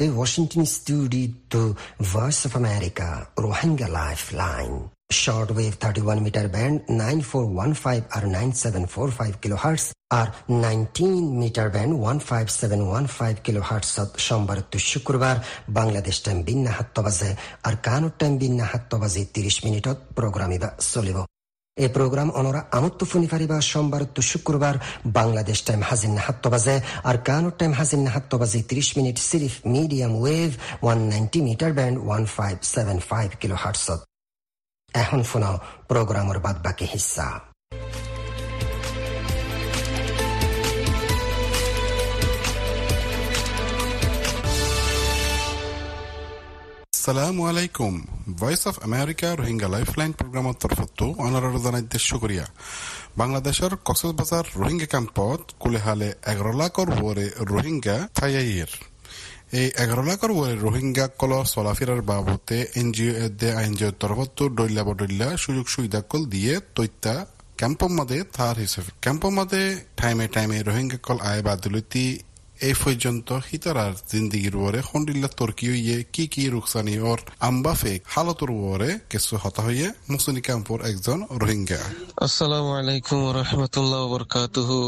the 0.00 0.08
Washington 0.20 0.64
studio 0.76 1.26
to 1.52 1.60
Voice 2.14 2.40
of 2.46 2.52
America, 2.62 3.08
Rohingya 3.44 3.88
Lifeline. 3.98 4.95
Shortwave 5.10 5.74
31 5.76 6.20
meter 6.20 6.48
band 6.48 6.82
9415 6.88 8.06
or 8.16 8.22
9745 8.26 9.40
kilohertz 9.40 9.86
আর 10.12 10.28
19 10.48 11.42
মিটার 11.42 11.68
ব্যান্ড 11.70 11.92
15715 12.02 13.46
কিলোহার্টজ 13.46 13.88
সোমবার 14.26 14.58
তো 14.70 14.78
শুক্রবার 14.90 15.36
বাংলাদেশ 15.70 16.16
টাইম 16.24 16.38
বিন্না 16.48 16.72
হাত্ত 16.78 16.96
বাজে 17.06 17.30
আর 17.62 17.74
কানুর 17.86 18.12
টাইম 18.18 18.34
বিন্না 18.38 18.64
হাত্ত 18.72 18.92
বাজে 19.02 19.22
30 19.34 19.64
মিনিটত 19.66 19.96
প্রোগ্রাম 20.18 20.50
চলিব 20.92 21.18
এই 21.76 21.90
প্রোগ্রাম 21.96 22.28
অনরা 22.40 22.60
আমত্ত 22.78 23.00
ফুনি 23.10 23.28
ফারিবা 23.32 23.56
সোমবার 23.70 24.02
তো 24.14 24.20
শুক্রবার 24.30 24.74
বাংলাদেশ 25.18 25.58
টাইম 25.66 25.80
হাজির 25.90 26.12
নাহাত্ত 26.18 26.44
বাজে 26.54 26.76
আর 27.08 27.16
কানুর 27.28 27.54
টাইম 27.58 27.72
হাজির 27.78 28.00
নাহাত্ত 28.06 28.32
বাজে 28.40 28.60
30 28.70 28.96
minute 28.98 29.16
সিরিফ 29.30 29.54
medium 29.74 30.12
wave 30.22 30.50
190 30.84 31.48
metre 31.48 31.70
band 31.78 31.96
1575 32.00 33.40
kilohertz 33.42 33.88
এখন 35.02 35.20
শোনাও 35.30 35.56
প্রোগ্রামের 35.90 36.38
বাদ 36.44 36.56
বাকি 36.64 36.86
হিস্সা 36.94 37.28
আসসালামু 47.06 47.42
আলাইকুম। 47.50 47.94
Voice 48.40 48.62
of 48.70 48.76
America 48.88 49.28
Rohingya 49.40 49.68
lifeline 49.74 50.12
প্ৰগ্ৰামত 50.20 50.56
তৰফতো 50.62 51.06
অনাৰৰ 51.26 51.56
জনাদ্য 51.64 51.94
শুক্ৰিয়া 52.08 52.46
বাংলাদেশৰ 53.20 53.72
কক্সবাজাৰ 53.88 54.44
ৰোহিংগা 54.60 54.88
কেম্পত 54.94 55.40
কুলেহালে 55.62 56.08
এঘাৰ 56.32 56.48
লাখৰ 56.60 56.88
ওপৰে 56.94 57.26
ৰোহিংগা 57.50 57.96
ঠাইয়াইৰ 58.16 58.70
এই 59.50 59.68
এগারো 59.76 60.02
লাখের 60.02 60.30
উপরে 60.30 60.54
রোহিঙ্গা 60.56 61.06
কল 61.18 61.32
চলাফেরার 61.44 62.02
বাবদে 62.02 62.58
এনজিও 62.74 63.12
আইনজিওর 63.56 63.94
তরফত 64.00 64.38
ডইলা 64.56 64.82
বডইলা 64.84 65.36
সুযোগ 65.36 65.66
সুবিধা 65.68 66.00
কল 66.00 66.22
দিয়ে 66.26 66.52
তৈত্যা 66.74 67.14
ক্যাম্পমাদে 67.56 68.18
তার 68.32 68.56
হিসেবে 68.58 68.90
ক্যাম্পমাদে 69.00 69.62
টাইমে 69.96 70.26
টাইমে 70.28 70.58
রোহিঙ্গা 70.62 70.98
কল 71.02 71.18
আয় 71.20 71.42
বাদুলতি 71.42 72.04
এই 72.60 72.74
পর্যন্ত 72.84 73.28
হিতারার 73.48 73.94
জিন্দিগির 74.10 74.56
ওরে 74.56 74.80
খন্ডিল্লা 74.88 75.28
তর্কি 75.38 75.66
হইয়ে 75.72 75.96
কি 76.14 76.24
কি 76.32 76.42
রুকসানি 76.54 76.94
ওর 77.10 77.20
আম্বাফে 77.48 77.94
হালতর 78.14 78.50
ওরে 78.50 78.90
কিছু 79.10 79.32
হতা 79.42 79.62
হইয়ে 79.66 79.88
মুসলিম 80.12 80.42
কামপুর 80.46 80.78
একজন 80.90 81.18
রোহিঙ্গা। 81.40 81.80
আসসালামু 82.26 82.70
আলাইকুম 82.80 83.18
রহমতুল্লাহ 83.40 84.02
বরকাতুহু। 84.12 84.78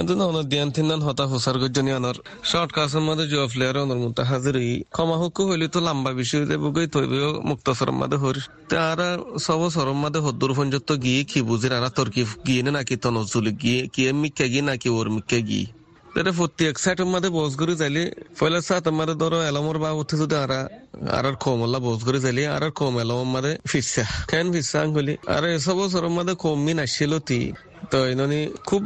এদিন 0.00 0.20
অনর 0.28 0.46
দিয়ান 0.50 0.68
তিনান 0.74 1.00
হতা 1.06 1.24
হুসার 1.30 1.56
গজনি 1.62 1.92
অনর 1.98 2.16
শর্ট 2.50 2.70
কাসের 2.76 3.02
মধ্যে 3.08 3.24
জুয়া 3.30 3.46
প্লেয়ার 3.52 3.76
অনর 3.84 3.98
মুতা 4.04 4.24
হাজিরি 4.30 4.68
ক্ষমা 4.94 5.16
হুকু 5.20 5.42
হইলে 5.48 5.66
তো 5.74 5.78
লম্বা 5.86 6.10
বিষয় 6.20 6.44
দেব 6.50 6.64
গই 6.76 6.86
তৈবেও 6.94 7.30
মুক্তসর 7.50 7.90
মধ্যে 8.00 8.18
হর। 8.22 8.36
তারা 8.72 9.08
সব 9.46 9.60
সরম 9.74 9.98
মধ্যে 10.04 10.20
হদ্দুর 10.26 10.52
পঞ্জত 10.58 10.90
গিয়ে 11.04 11.20
কি 11.30 11.38
বুঝির 11.48 11.72
আরা 11.78 11.90
তর্কি 11.96 12.22
গিয়ে 12.46 12.62
নাকি 12.76 12.94
তনজুলি 13.04 13.52
গিয়ে, 13.62 13.80
কি 13.94 14.00
মিক্কা 14.22 14.46
গিয়ে 14.52 14.64
নাকি 14.70 14.88
ওর 14.98 15.08
মিক্কা 15.16 15.40
গিয়ে। 15.50 15.66
তাহলে 16.14 16.32
প্রতি 16.32 16.62
এক 16.66 16.76
সাইটের 16.78 17.06
মধ্যে 17.06 17.30
বস 17.30 17.52
করে 17.56 17.74
যাইলে 17.76 18.02
পয়লা 18.38 18.60
সাত 18.60 18.84
আমাদের 18.88 19.16
ধরো 19.18 19.38
এলামর 19.42 19.76
বা 19.78 19.90
উঠে 19.92 20.16
যদি 20.16 20.36
আরা 20.36 20.60
আর 21.10 21.26
কমল্লা 21.34 21.78
বস 21.78 22.00
করে 22.04 22.18
যাইলে 22.20 22.42
আর 22.46 22.64
কম 22.70 22.94
এলামর 23.00 23.28
মধ্যে 23.34 23.52
ফিসা 23.66 24.04
কেন 24.28 24.46
ফিসা 24.52 24.76
আঙ্গুলি 24.80 25.14
আর 25.26 25.42
এসব 25.48 25.76
বছরের 25.78 26.12
মধ্যে 26.16 26.34
কম 26.34 26.58
আসছিল 26.78 27.12
তি। 27.18 27.40
তো 27.90 27.98
খুব 28.66 28.82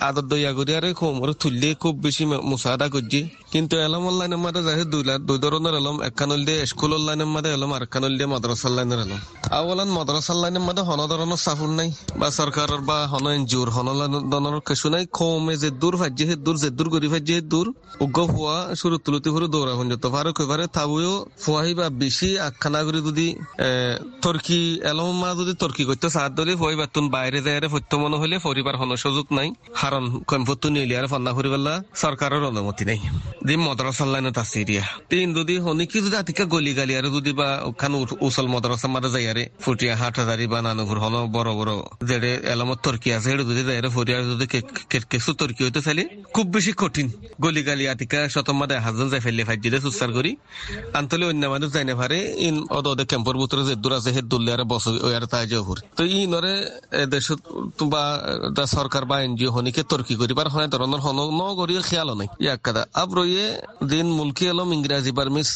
আদর 0.00 0.24
দইয়া 0.28 0.50
করি 0.52 0.72
আর 0.74 0.86
কোমর 0.94 1.28
তুললে 1.34 1.68
খুব 1.74 1.94
বেশি 2.02 2.24
মুসাদা 2.50 2.86
করছি 2.88 3.20
কিন্তু 3.52 3.74
এলম 3.86 4.02
অনলাইনের 4.10 4.40
মাঝে 4.44 4.60
যাই 4.66 4.76
দুই 4.92 5.02
দুই 5.28 5.38
ধরনের 5.44 5.74
এলম 5.80 5.96
একখানল 6.08 6.40
দিয়ে 6.48 6.60
স্কুল 6.70 6.92
অনলাইনের 6.98 7.30
মাঝে 7.34 7.50
এলম, 7.56 7.70
আর 7.76 7.82
একখানল 7.86 8.12
দিয়ে 8.18 8.28
মাদ্রাসা 8.34 8.68
লাইনের 8.76 9.00
এলম। 9.04 9.20
আওয়ালান 9.58 9.90
মাদ্রাসা 9.96 10.34
লাইনের 10.42 10.64
মাঝে 10.68 10.82
হন 10.88 11.00
ধরনের 11.12 11.40
সাফুন 11.46 11.72
নাই, 11.78 11.88
বা 12.20 12.28
সরকারের 12.38 12.80
বা 12.88 12.98
হন 13.12 13.26
এনজিওর, 13.36 13.68
হন 13.76 13.88
ধরনের 14.32 14.62
কিছু 14.68 14.86
নাই। 14.94 15.04
কমে 15.18 15.54
যে 15.62 15.68
দূর 15.82 15.94
ফাজ্যে 16.00 16.24
হে 16.28 16.34
দূর, 16.46 16.56
যে 16.62 16.68
দূর 16.78 16.88
ফাজ্যে 17.12 17.34
হে 17.36 17.42
দূর, 17.52 17.66
উগ্র 18.04 18.20
ফুয়া 18.32 18.56
শুরু 18.80 18.96
তুলতে 19.04 19.28
ফুরু 19.34 19.46
দৌড়া 19.54 19.72
হন 19.78 19.86
যেত 19.92 20.04
পারে 20.14 20.30
কইবারে 20.38 20.64
তাবুও 20.76 21.14
ফুয়াহি 21.42 21.72
বা 21.80 21.86
বেশি 22.02 22.28
আখানা 22.48 22.80
করে 22.86 23.00
যদি 23.08 23.26
তর্কি, 24.24 24.60
এলম 24.90 25.08
মা 25.22 25.28
যদি 25.40 25.52
তর্কি 25.62 25.82
করতে 25.88 26.06
সাহায্য 26.16 26.38
দিলে 26.38 26.54
ফুয়াই 26.60 26.76
বাতুন 26.80 27.04
বাইরে 27.14 27.38
যায় 27.46 27.68
ফত্য 27.74 27.92
মনে 28.02 28.16
হলে 28.20 28.36
পরিবার 28.48 28.74
হন 28.80 28.90
সুযোগ 29.04 29.26
নাই। 29.38 29.48
কারণ 29.80 30.04
কম্পত্তু 30.30 30.66
নিলিয়ার 30.74 31.06
ফান্না 31.12 31.30
করি 31.36 31.48
পেলা 31.52 31.74
সরকারের 32.02 32.42
অনুমতি 32.50 32.84
নেই। 32.90 33.00
দি 33.46 33.54
মদ্রাসার 33.66 34.08
লাইনত 34.14 34.38
আছে 34.42 34.60
তিন 35.10 35.28
যদি 35.38 35.54
হনিকি 35.64 35.98
যদি 36.04 36.16
আতিকা 36.22 36.44
গলি 36.54 36.72
গালি 36.78 36.92
আর 36.98 37.06
যদি 37.16 37.32
বা 37.40 37.48
ওখান 37.70 37.92
উসল 38.26 38.46
মদ্রাসা 38.54 38.88
মারা 38.94 39.08
যাই 39.14 39.24
আরে 39.32 39.44
ফুটিয়া 39.64 39.94
হাট 40.00 40.14
হাজারি 40.20 40.46
বা 40.52 40.58
নানুঘর 40.66 40.98
হন 41.04 41.14
বড় 41.36 41.50
বড়। 41.58 41.72
যেড়ে 42.08 42.32
এলামত 42.52 42.78
তর্কি 42.84 43.08
আছে 43.16 43.28
এটা 43.34 43.44
যদি 43.50 43.62
যাই 43.68 43.78
ফুটিয়া 43.96 44.18
যদি 44.32 44.46
কেসু 45.10 45.30
তর্কি 45.40 45.60
হইতে 45.66 45.80
চাইলে 45.86 46.02
খুব 46.34 46.46
বেশি 46.54 46.72
কঠিন। 46.82 47.06
গলি 47.44 47.62
গালি 47.68 47.84
আতিকা 47.92 48.18
শতম 48.34 48.56
মাদে 48.60 48.76
হাজার 48.86 49.06
যাই 49.12 49.20
ফেললে 49.24 49.42
ফাইজিলে 49.48 49.78
সুস্কার 49.84 50.10
করি 50.16 50.30
আন্তলে 50.98 51.24
অন্য 51.30 51.42
মানুষ 51.54 51.68
যাই 51.74 51.84
না 51.88 51.94
পারে 52.00 52.18
ইন 52.46 52.56
অদ 52.76 52.86
অদে 52.92 53.04
ক্যাম্পর 53.10 53.34
ভিতরে 53.40 53.62
যে 53.68 53.74
দূর 53.82 53.92
আছে 53.98 54.10
হে 54.16 54.22
দুল্লে 54.32 54.50
আর 54.56 54.62
বস 54.72 54.84
ওই 55.06 55.12
আর 55.18 55.24
তাই 55.32 55.44
জহুর 55.52 55.78
তো 55.98 56.02
ই 56.16 56.18
নরে 56.32 56.54
দেশ 57.14 57.26
বা 57.92 58.04
সরকার 58.76 59.02
বা 59.10 59.16
এনজিও 59.26 59.50
হনিকে 59.56 59.82
তর্কি 59.90 60.14
করিবার 60.20 60.46
হনে 60.52 60.66
ধরনের 60.74 61.00
হন 61.04 61.18
ন 61.40 61.42
করিও 61.60 61.82
খেয়াল 61.88 62.08
নাই। 62.20 62.28
ইয়াক 62.44 62.60
কাদা 62.66 62.82
আব্র 63.02 63.16
ইয়ে 63.36 63.48
দিন 63.90 64.06
মুলকি 64.18 64.44
এলম 64.52 64.68
ইংরাজি 64.76 65.12
বার্মিস 65.18 65.50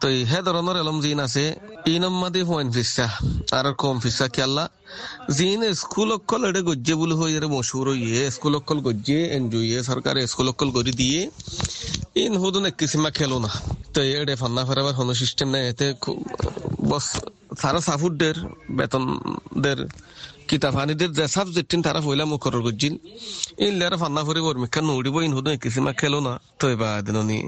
তো 0.00 0.06
হে 0.30 0.38
ধরনের 0.46 0.76
এলম 0.82 0.96
জিন 1.04 1.18
আছে। 1.26 1.44
ইনম 1.94 2.14
মাদি 2.22 2.42
পয়েন্ট 2.50 2.70
ফিসা 2.76 3.06
আর 3.56 3.66
কম 3.82 3.96
ফিসা 4.04 4.26
খেয়াল্লা 4.34 4.64
জিন 5.36 5.60
স্কুল 5.80 6.10
অকল 6.16 6.40
এটা 6.48 6.62
গজ্জে 6.68 6.94
বলে 7.00 7.14
হয়ে 7.20 7.34
এর 7.38 7.44
মশুর 7.54 7.86
ইয়ে 8.06 8.22
স্কুল 8.34 8.54
অকল 8.60 8.78
গজ্জে 8.86 9.18
এনজয় 9.36 9.64
ইয়ে 9.70 9.80
সরকার 9.90 10.14
স্কুল 10.32 10.48
অকল 10.52 10.68
করে 10.76 10.92
দিয়ে। 11.00 11.20
ইন 12.22 12.32
হুদুন 12.40 12.64
এক 12.68 12.74
কিসিমা 12.78 13.10
খেলো 13.18 13.38
না। 13.44 13.50
তো 13.94 14.00
এডে 14.18 14.34
ফান্না 14.40 14.62
ফেরাবার 14.68 14.94
কোনো 14.98 15.12
সিস্টেম 15.22 15.48
নাই। 15.54 15.62
এতে 15.70 15.86
বস 16.90 17.06
সারা 17.60 17.80
সাফুডদের 17.88 18.36
বেতনদের 18.78 19.78
কিতাবানিদের 20.50 21.10
যে 21.18 21.24
সাবজেক্টিন 21.36 21.80
তারা 21.86 22.00
পয়লা 22.06 22.24
মুখর 22.32 22.54
গজিন 22.66 22.94
ইন 23.64 23.72
লেরা 23.80 23.96
ফান্না 24.02 24.22
ফরি 24.26 24.40
বর্মিকা 24.46 24.80
নড়িব, 24.88 25.16
ইন 25.26 25.32
হুদুন 25.36 25.52
এক 25.54 25.60
কিসিমা 25.64 25.92
খেলো 26.00 26.18
না। 26.26 26.32
তো 26.58 26.64
এবার 26.74 26.94
দিননি। 27.06 27.38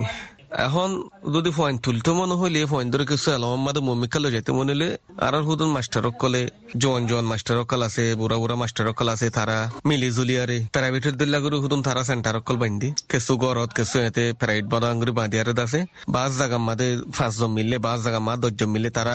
এখন 0.51 0.89
যদি 1.33 1.51
পয়েন্ট 1.57 1.79
তুলতে 1.85 2.11
মনে 2.11 2.35
হইলে 2.41 2.59
পয়েন্ট 2.67 2.91
ধরে 2.93 3.05
কিছু 3.07 3.29
এলাম 3.37 3.61
মাদে 3.67 3.81
মমিকা 3.81 4.19
লো 4.19 4.29
যেতে 4.31 4.51
মনে 4.53 4.73
হলে 4.73 4.89
আর 5.27 5.35
হুদুন 5.43 5.71
মাস্টার 5.77 6.05
কলে, 6.21 6.43
জন 6.83 7.01
জন 7.07 7.25
মাস্টার 7.25 7.57
কল 7.65 7.83
আছে 7.83 8.05
বুড়া 8.15 8.37
বুড়া 8.37 8.57
মাস্টার 8.63 8.87
কল 8.99 9.09
আছে 9.09 9.27
তারা 9.31 9.57
মিলি 9.89 10.09
জুলি 10.17 10.35
আরে 10.43 10.59
প্রাইভেটের 10.73 11.15
দিল্লা 11.21 11.39
করে 11.41 11.57
হুদুন 11.63 11.81
তারা 11.83 12.03
সেন্টার 12.05 12.37
কল 12.41 12.57
বান্ধি 12.57 12.89
কেসু 13.11 13.33
গরত 13.43 13.71
কেসু 13.77 13.97
এতে 14.09 14.25
প্রাইভেট 14.41 14.67
বাদাঙ্গুরি 14.73 15.13
বাঁধিয়ারে 15.19 15.53
আছে 15.65 15.81
বাস 16.09 16.31
জায়গা 16.39 16.59
মাদে 16.69 16.89
পাঁচজন 17.19 17.51
মিললে 17.57 17.77
বাস 17.87 17.99
জায়গা 18.05 18.21
মা 18.27 18.35
দশজন 18.43 18.69
মিললে 18.75 18.91
তারা 18.99 19.15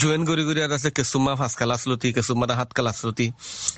জয়েন 0.00 0.22
করি 0.28 0.42
করি 0.48 0.60
আর 0.66 0.72
আছে 0.72 0.90
কেসু 0.96 1.16
মা 1.26 1.32
পাঁচ 1.40 1.52
কালাস 1.60 1.82
লতি 1.90 2.08
কেসু 2.16 2.32
মাদা 2.40 2.54
হাত 2.58 2.70
কালাস 2.76 2.98
লতি 3.06 3.26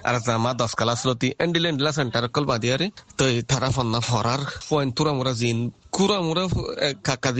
আর 0.08 0.14
মা 0.44 0.50
দশ 0.60 0.72
কালাস 0.80 1.00
লতি। 1.08 1.28
এন্ডিল 1.44 1.64
এন্ডিলা 1.70 1.92
সেন্টার 1.98 2.24
কল 2.34 2.44
বাঁধিয়ারে 2.50 2.86
তো 3.18 3.24
তারা 3.50 3.68
ফন্না 3.76 4.00
ফরার 4.08 4.40
পয়েন্ট 4.70 4.90
তুরা 4.96 5.12
মোরা 5.18 5.34
জিন 5.42 5.58
কুরা 5.96 6.18
মুরা 6.26 6.44
কাকা 7.06 7.30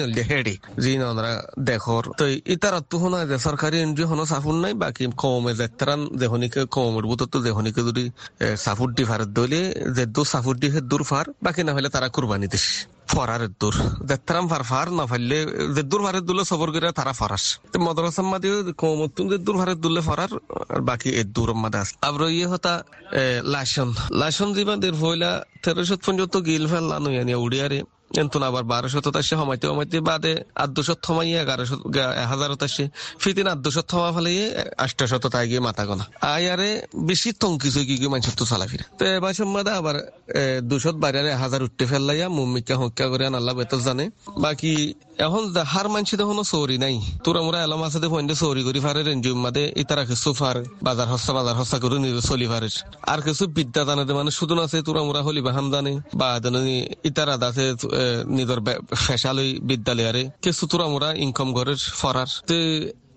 নলদে 0.00 0.22
হেডে 0.30 0.54
জি 0.82 0.92
নরা 1.02 1.32
দেখর 1.68 2.04
তো 2.20 2.24
ইতার 2.54 2.74
তো 2.90 2.96
হনা 3.02 3.20
যে 3.30 3.36
সরকারি 3.46 3.76
এনজিও 3.84 4.06
হনো 4.10 4.24
সাফুন 4.32 4.56
নাই, 4.64 4.72
বাকি 4.82 5.04
কমে 5.22 5.52
যাত্রান 5.60 6.00
দেহনিকে 6.20 6.60
কমের 6.74 7.04
বুত 7.10 7.22
দেহনিকে 7.46 7.80
যদি 7.88 8.04
সাফুর 8.64 8.90
দি 8.96 9.04
ফার 9.08 9.20
দলে, 9.38 9.62
যে 9.96 10.04
দু 10.14 10.22
সাফুর 10.32 10.56
দি 10.62 10.66
হে 10.74 10.80
দূর 10.90 11.02
ফার 11.10 11.26
বাকি 11.44 11.60
না 11.66 11.70
হলে 11.76 11.88
তারা 11.94 12.08
কুরবানি 12.14 12.46
দিস 12.52 12.66
ফরার 13.14 13.42
দূর। 13.60 13.74
যাত্রাম 14.10 14.44
ফার 14.50 14.62
ফার 14.70 14.86
না 14.98 15.04
ফাইলে, 15.10 15.38
যে 15.74 15.82
দূর 15.90 16.00
ফারের 16.04 16.24
দুলে 16.28 16.42
তারা 16.98 17.12
ফরাস। 17.20 17.44
মদরসা 17.86 18.22
মাদি 18.32 18.48
কমতুন 18.80 19.24
যে 19.32 19.36
দূর 19.46 19.56
ফারের 19.60 19.78
দুলে 19.84 20.00
ফরার, 20.08 20.30
আর 20.72 20.80
বাকি 20.88 21.08
এ 21.20 21.22
দূর 21.36 21.50
মাদে 21.62 21.80
আবার 22.08 22.22
ইয়ে 22.36 22.46
হতা 22.52 22.74
লাসন 23.54 23.90
লাসন 24.20 24.48
জিবা 24.56 24.74
দের 24.82 24.94
হইলা 25.02 25.30
তেরোশো 25.62 25.96
পর্যন্ত 26.04 26.34
গিল 26.46 26.64
ফেললা 26.72 26.96
নইয়ানি 27.04 27.32
উড়িয়ারে 27.44 27.78
এন্তন 28.20 28.42
আবার 28.48 28.64
বারোশত 28.72 29.06
তাসে 29.14 29.34
হমাইতে 29.40 29.64
হমাইতে 29.70 29.96
বাদে 30.10 30.32
আদ্যশত 30.64 30.98
থমাইয়ে 31.06 31.38
এগারোশো 31.44 31.76
হাজারত 32.32 32.62
আসে 32.66 32.84
ফিতিন 33.22 33.46
আদ্যশত 33.54 33.86
থমা 33.90 34.10
ফেলাইয়ে 34.16 34.46
আষ্টশত 34.84 35.24
তাই 35.34 35.44
গিয়ে 35.50 35.62
মাথা 35.68 35.82
গোনা 35.88 36.04
আয়ারে 36.34 36.70
বেশি 37.08 37.30
তঙ্কিস 37.42 37.76
কি 37.88 37.94
কি 38.00 38.06
মানুষ 38.12 38.34
তো 38.40 38.44
চালা 38.50 38.66
ফিরে। 38.70 38.84
তো 38.98 39.04
এবার 39.16 39.32
সম্বাদে 39.40 39.72
আবার 39.80 39.96
দুশত 40.70 40.96
বাইরে 41.02 41.32
হাজার 41.42 41.60
উঠতে 41.66 41.84
ফেললাইয়া 41.90 42.26
মুম্মিকা 42.38 42.74
হক্কা 42.82 43.06
করে 43.12 43.24
আল্লাহ 43.40 43.54
বেতর 43.58 43.80
জানে। 43.86 44.04
বাকি 44.44 44.72
এখন 45.26 45.42
হার 45.72 45.86
মানছি 45.94 46.14
তখন 46.20 46.38
সৌরি 46.52 46.76
নাই। 46.84 46.96
তোরা 47.24 47.40
মোরা 47.46 47.58
এলাম 47.66 47.82
আছে 47.86 47.98
দেখুন 48.04 48.22
সৌরি 48.42 48.62
করি 48.66 48.80
ফারে 48.84 49.00
রেঞ্জুম 49.08 49.38
মাদে 49.44 49.64
ইতারা 49.82 50.04
কিছু 50.10 50.30
ফার, 50.40 50.56
বাজার 50.86 51.08
হস্তা 51.12 51.32
বাজার 51.38 51.56
হস্তা 51.60 51.76
করে 51.82 51.96
নিজে 52.04 52.22
চলি 52.30 52.46
ফারে। 52.52 52.68
আর 53.12 53.20
কিছু 53.26 53.44
বিদ্যা 53.56 53.82
জানে 53.88 54.02
মানে 54.18 54.30
শুধু 54.38 54.54
আছে 54.64 54.76
তোরা 54.86 55.02
মোরা 55.08 55.20
হলি 55.26 55.40
বাহাম 55.48 55.66
জানে। 55.74 55.92
বা 56.20 56.28
ইতারা 57.08 57.34
দাসে 57.42 57.66
নিজের 58.26 58.60
ফেসালই 58.94 59.50
বিদ্যালয়ারে। 59.62 60.22
কিছু 60.42 60.66
তোরা 60.66 60.86
মোরা 60.86 61.14
ইনকাম 61.14 61.52
ঘরের 61.52 61.80
ফরার। 62.00 62.26
তে 62.46 62.58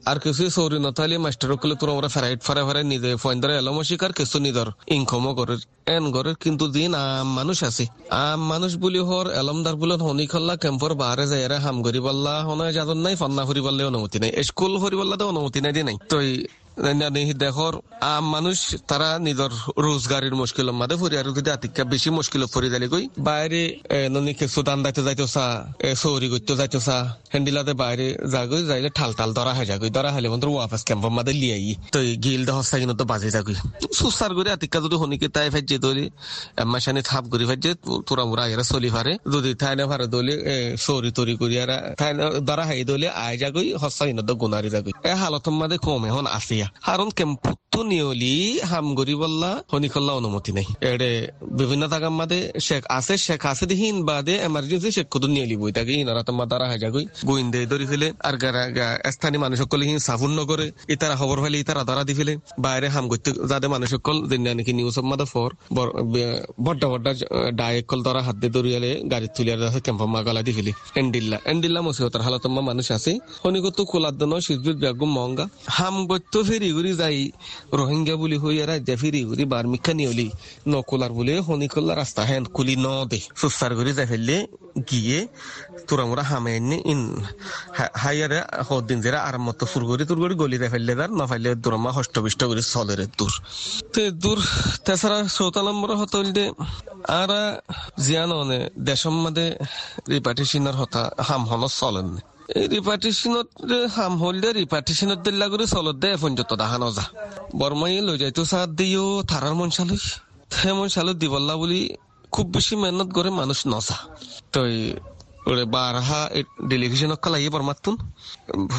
আর 0.05 0.19
কিছু 0.19 0.49
সৌরি 0.49 0.79
নথালি 0.79 1.17
মাস্টার 1.17 1.57
কলে 1.57 1.75
তোর 1.79 1.89
আমরা 1.89 2.07
ফেরাইট 2.07 2.39
ফেরা 2.43 2.63
ফেরাই 2.65 2.83
নিজে 2.83 3.15
ফয়েন্দারে 3.15 3.53
এলম 3.57 3.83
শিকার 3.83 4.13
কিছু 4.13 4.39
নিজের 4.39 4.67
ইনকামও 4.87 5.33
করে 5.33 5.55
এন 5.95 6.11
করে 6.11 6.31
কিন্তু 6.43 6.67
দিন 6.67 6.91
আম 6.95 7.27
মানুষ 7.33 7.63
আছে। 7.63 7.85
আম 8.09 8.39
মানুষ 8.47 8.75
বুলি 8.75 8.99
হর 8.99 9.25
এলমদার 9.31 9.75
বলে 9.75 9.95
হনি 9.95 10.25
খল্লা 10.27 10.55
ক্যাম্পর 10.55 10.93
বাহারে 10.93 11.27
যাই 11.27 11.43
হাম 11.59 11.83
করি 11.83 11.99
পাল্লা 11.99 12.33
হনে 12.43 12.73
যাদন 12.73 12.97
নাই, 12.97 13.15
ফন্না 13.15 13.45
পারলে 13.45 13.83
অনুমতি 13.83 14.17
নাই। 14.19 14.31
স্কুল 14.43 14.73
করি 14.77 14.95
পাল্লা 14.97 15.15
অনুমতি 15.25 15.59
নাই 15.61 15.73
দিয়ে 15.73 15.85
নাই। 15.89 15.97
তো 16.09 16.17
দেখর, 17.43 17.73
আম 18.11 18.23
মানুষ, 18.35 18.57
তারা 18.89 19.09
নিজের 19.27 19.53
রোজগারের 19.85 20.35
মুশকিল 20.41 20.67
মাদে 20.79 20.95
ফুরি 20.99 21.15
আর 21.21 21.27
যদি 21.37 21.49
আতিকা 21.55 21.83
বেশি 21.93 22.09
মুশকিল 22.17 22.41
ফুরি 22.53 22.67
যালি 22.73 22.87
গই 22.93 23.05
বাইরে 23.27 23.61
ননি 24.13 24.33
কিছু 24.39 24.59
দান 24.67 24.79
দাইতে 24.83 25.01
যাইতো 25.07 25.25
চা 25.35 25.45
চৌরি 26.01 26.27
করতে 26.33 26.53
যাইতো 26.59 26.79
চা 26.87 26.97
হ্যান্ডিলাতে 27.31 27.73
বাইরে 27.81 28.07
যাগই, 28.33 28.61
যাইলে 28.69 28.89
ঠাল 28.97 29.11
ঠাল 29.19 29.29
ধরা 29.37 29.51
হয় 29.57 29.67
যাগই, 29.71 29.89
ধরা 29.97 30.09
হলে 30.15 30.27
বন্ধু 30.33 30.47
ওয়াফাস 30.55 30.81
ক্যাম্প 30.87 31.05
মাদে 31.17 31.33
লিয়াই। 31.41 31.73
তো 31.93 31.99
গিল 32.23 32.41
দে 32.47 32.51
হস্তা 32.57 32.75
কিন্তু 32.81 33.05
বাজে 33.11 33.29
যাগই। 33.35 33.55
সুসার 33.99 34.31
করে 34.37 34.49
আতিকা 34.55 34.77
যদি 34.85 34.95
হনিকে 35.01 35.27
তাই 35.35 35.47
ফেজে 35.53 35.77
তৈরি 35.85 36.05
মাসানি 36.71 37.01
থাপ 37.09 37.23
করে 37.31 37.45
ফেজে 37.49 37.71
তোরা 38.07 38.23
মোরা 38.29 38.43
এরা 38.53 38.65
চলি 38.71 38.89
ফারে। 38.95 39.13
যদি 39.33 39.51
থাই 39.61 39.73
না 39.79 39.83
দলে 40.15 40.35
চৌরি 40.85 41.09
তরি 41.17 41.33
করি 41.41 41.55
আর 41.63 41.71
থাই 41.99 42.11
ধরা 42.47 42.63
হাই 42.69 42.83
দলে, 42.91 43.07
আয় 43.23 43.35
যাগই 43.41 43.67
হস্তা 43.81 44.03
কিন্তু 44.09 44.33
গুনারি 44.41 44.69
যাগই। 44.75 44.93
এ 45.09 45.13
হালত 45.21 45.47
মাদে 45.59 45.77
কম, 45.85 46.03
এখন 46.11 46.27
আসিয়া 46.37 46.64
কারণ 46.87 47.07
কেম্পুতো 47.17 47.79
নিয়লি 47.91 48.35
হাম 48.69 48.85
গরি 48.97 49.15
বললা 49.21 49.49
হনিকল্লা 49.71 50.13
অনুমতি 50.19 50.51
নাই। 50.57 50.67
এড়ে 50.91 51.11
বিভিন্ন 51.59 51.83
থাকার 51.93 52.13
মাদে 52.19 52.39
শেখ 52.67 52.83
আছে 52.97 53.13
শেখ 53.25 53.41
আছে 53.51 53.65
দিহিন 53.71 53.95
বাদে 54.09 54.35
এমার্জেন্সি 54.47 54.89
শেখ 54.95 55.07
কুদুন 55.13 55.31
নিয়লি 55.35 55.55
বই 55.61 55.71
তাকে 55.77 55.93
ইনারা 56.01 56.21
তোমার 56.29 56.47
দ্বারা 56.51 56.65
হাজা 56.71 56.89
গই 56.95 57.05
গোয়েন্দে 57.27 57.59
ধরি 57.71 57.85
ফেলে, 57.91 58.07
আর 58.27 58.35
গারা 58.43 58.87
স্থানীয় 59.15 59.41
মানুষ 59.43 59.57
সকল 59.63 59.79
হিন 59.87 59.97
সাফুন 60.07 60.31
নগরে, 60.39 60.67
ইতারা 60.93 61.15
খবর 61.21 61.37
ফেলে 61.43 61.57
ইতারা 61.63 61.83
ধরা 61.89 62.03
দি 62.07 62.13
ফেলে। 62.19 62.33
বাইরে 62.65 62.87
হাম 62.95 63.05
করতে 63.11 63.29
যাদের 63.49 63.69
মানুষ 63.75 63.87
সকল 63.95 64.15
দিন 64.31 64.41
নাকি 64.57 64.71
নিউজ 64.79 64.95
অফ 64.99 65.05
মাদে 65.11 65.25
ফর 65.33 65.49
বড্ডা 66.65 66.87
বড্ডা 66.91 67.11
ডায়েক 67.59 67.85
কল 67.89 67.99
ধরা 68.07 68.21
হাত 68.27 68.35
দিয়ে 68.41 68.53
দরিয়ালে 68.55 68.91
গাড়ি 69.11 69.27
তুলিয়ার 69.35 69.59
আছে 69.69 69.79
ক্যাম্প 69.85 70.01
মা 70.13 70.19
গলা 70.27 70.41
দি 70.47 70.51
ফেলি। 70.57 70.71
এন্ডিল্লা 71.01 71.37
এন্ডিল্লা 71.51 71.79
মসিহতার 71.87 72.21
হালত 72.25 72.45
মানুষ 72.69 72.87
আছে। 72.97 73.11
হনিকত 73.43 73.77
কোলার 73.91 74.15
দন 74.19 74.33
সিজুর 74.45 74.75
বেগম 74.83 75.11
মহঙ্গা। 75.17 75.45
হাম 75.77 75.95
করতে 76.09 76.39
ফেরি 76.55 76.69
ঘুরি 76.73 76.91
যাই 76.95 77.17
রোহিঙ্গা 77.73 78.15
বুলি 78.15 78.37
হই 78.37 78.55
এরা 78.63 78.75
যে 78.87 78.95
ফিরি 79.01 79.21
ঘুরি 79.29 79.43
বার 79.45 79.65
মিখা 79.67 79.93
নিয়লি 79.99 80.27
নকলার 80.67 81.11
বলে 81.17 81.33
হনি 81.47 81.67
কল্লা 81.67 81.93
রাস্তা 81.95 82.21
হেন 82.29 82.43
কুলি 82.55 82.75
ন 82.75 82.87
দে 83.11 83.19
সুস্তার 83.35 83.71
ঘুরি 83.75 83.91
যাই 83.97 84.07
ফেললে 84.11 84.37
গিয়ে 84.89 85.19
তোরা 85.87 86.03
মোরা 86.09 86.23
হামে 86.23 86.51
এনে 86.57 86.77
ইন 86.91 87.01
হাইয়ারে 88.03 88.39
হদিন 88.67 88.97
যেরা 89.01 89.19
আরাম 89.27 89.43
মতো 89.45 89.65
ফুর 89.65 89.83
করি 89.89 90.03
তোর 90.09 90.17
করি 90.23 90.35
গলি 90.35 90.57
যাই 90.61 90.69
ফেললে 90.69 90.93
তার 90.99 91.11
না 91.19 91.25
ফেললে 91.27 91.49
দূরমা 91.63 91.91
হষ্ট 91.97 92.15
বিষ্ট 92.25 92.41
করে 92.49 92.63
চলের 92.73 93.01
দূর। 93.17 93.33
তে 93.93 94.03
দূর 94.23 94.39
তাছাড়া 94.85 95.19
চৌথা 95.35 95.61
নম্বর 95.67 95.89
হতো 96.01 96.17
দে 96.37 96.45
আর 97.19 97.31
জিয়ান 98.05 98.31
দেশম 98.87 99.15
মাদে 99.23 99.47
রিপার্টিশনের 100.13 100.75
হতা 100.79 101.01
হাম 101.27 101.41
হন 101.49 101.63
চলেন 101.79 102.09
রিপার্টিশনত 102.75 103.49
হাম 103.95 104.13
হলদে 104.21 104.49
রিপার্টিশনত 104.53 105.19
দিল্লা 105.25 105.45
করে 105.51 105.65
চলত 105.67 105.95
দে 106.01 106.07
এখন 106.15 106.31
যত 106.37 106.51
দেখা 106.55 106.77
নজা 106.83 107.05
বর্মাই 107.59 107.93
লৈ 108.07 108.15
যাইতো 108.21 108.43
চাহ 108.51 108.63
দিও 108.77 109.05
থারার 109.29 109.55
মন 109.59 109.69
চালুই 109.75 110.01
সে 110.55 110.69
মন 110.77 110.87
চালু 110.95 111.11
দিবল্লা 111.21 111.55
বুলি 111.61 111.81
খুব 112.33 112.45
বেশি 112.55 112.73
মেহনত 112.81 113.09
করে 113.15 113.29
মানুষ 113.39 113.59
নচা 113.71 113.97
তই 114.53 114.73
ওরে 115.49 115.63
বারহা 115.75 116.21
ডেলিগেশন 116.69 117.11
অক্কালাইয়ে 117.15 117.51
পরমাত্তুন। 117.55 117.95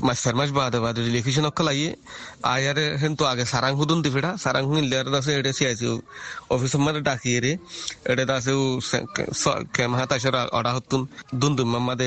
মাস 0.06 0.18
চার 0.24 0.34
মাস 0.38 0.50
বাদে 0.58 0.78
বাদে 0.84 1.00
আয়ারে 2.54 2.84
হেন্তু 3.02 3.22
আগে 3.32 3.44
সারাং 3.52 3.72
হুদুন 3.80 3.98
দিফেড়া 4.04 4.30
সারাং 4.44 4.62
হুন 4.68 4.76
লেয়ার 4.90 5.08
দাসে 5.14 5.32
এডে 5.38 5.52
সিআইসি 5.58 5.86
অফিস 6.54 6.72
মারে 6.84 7.00
ডাকিয়ে 7.08 7.38
রে, 7.44 7.52
এডে 8.12 8.24
দাসে 8.30 8.52
কেম 9.76 9.90
হা 9.98 10.04
তাসের 10.10 10.36
অডা 10.58 10.70
হতুন 10.76 11.02
দুন 11.40 11.52
দুন 11.58 11.68
মাদে 11.88 12.06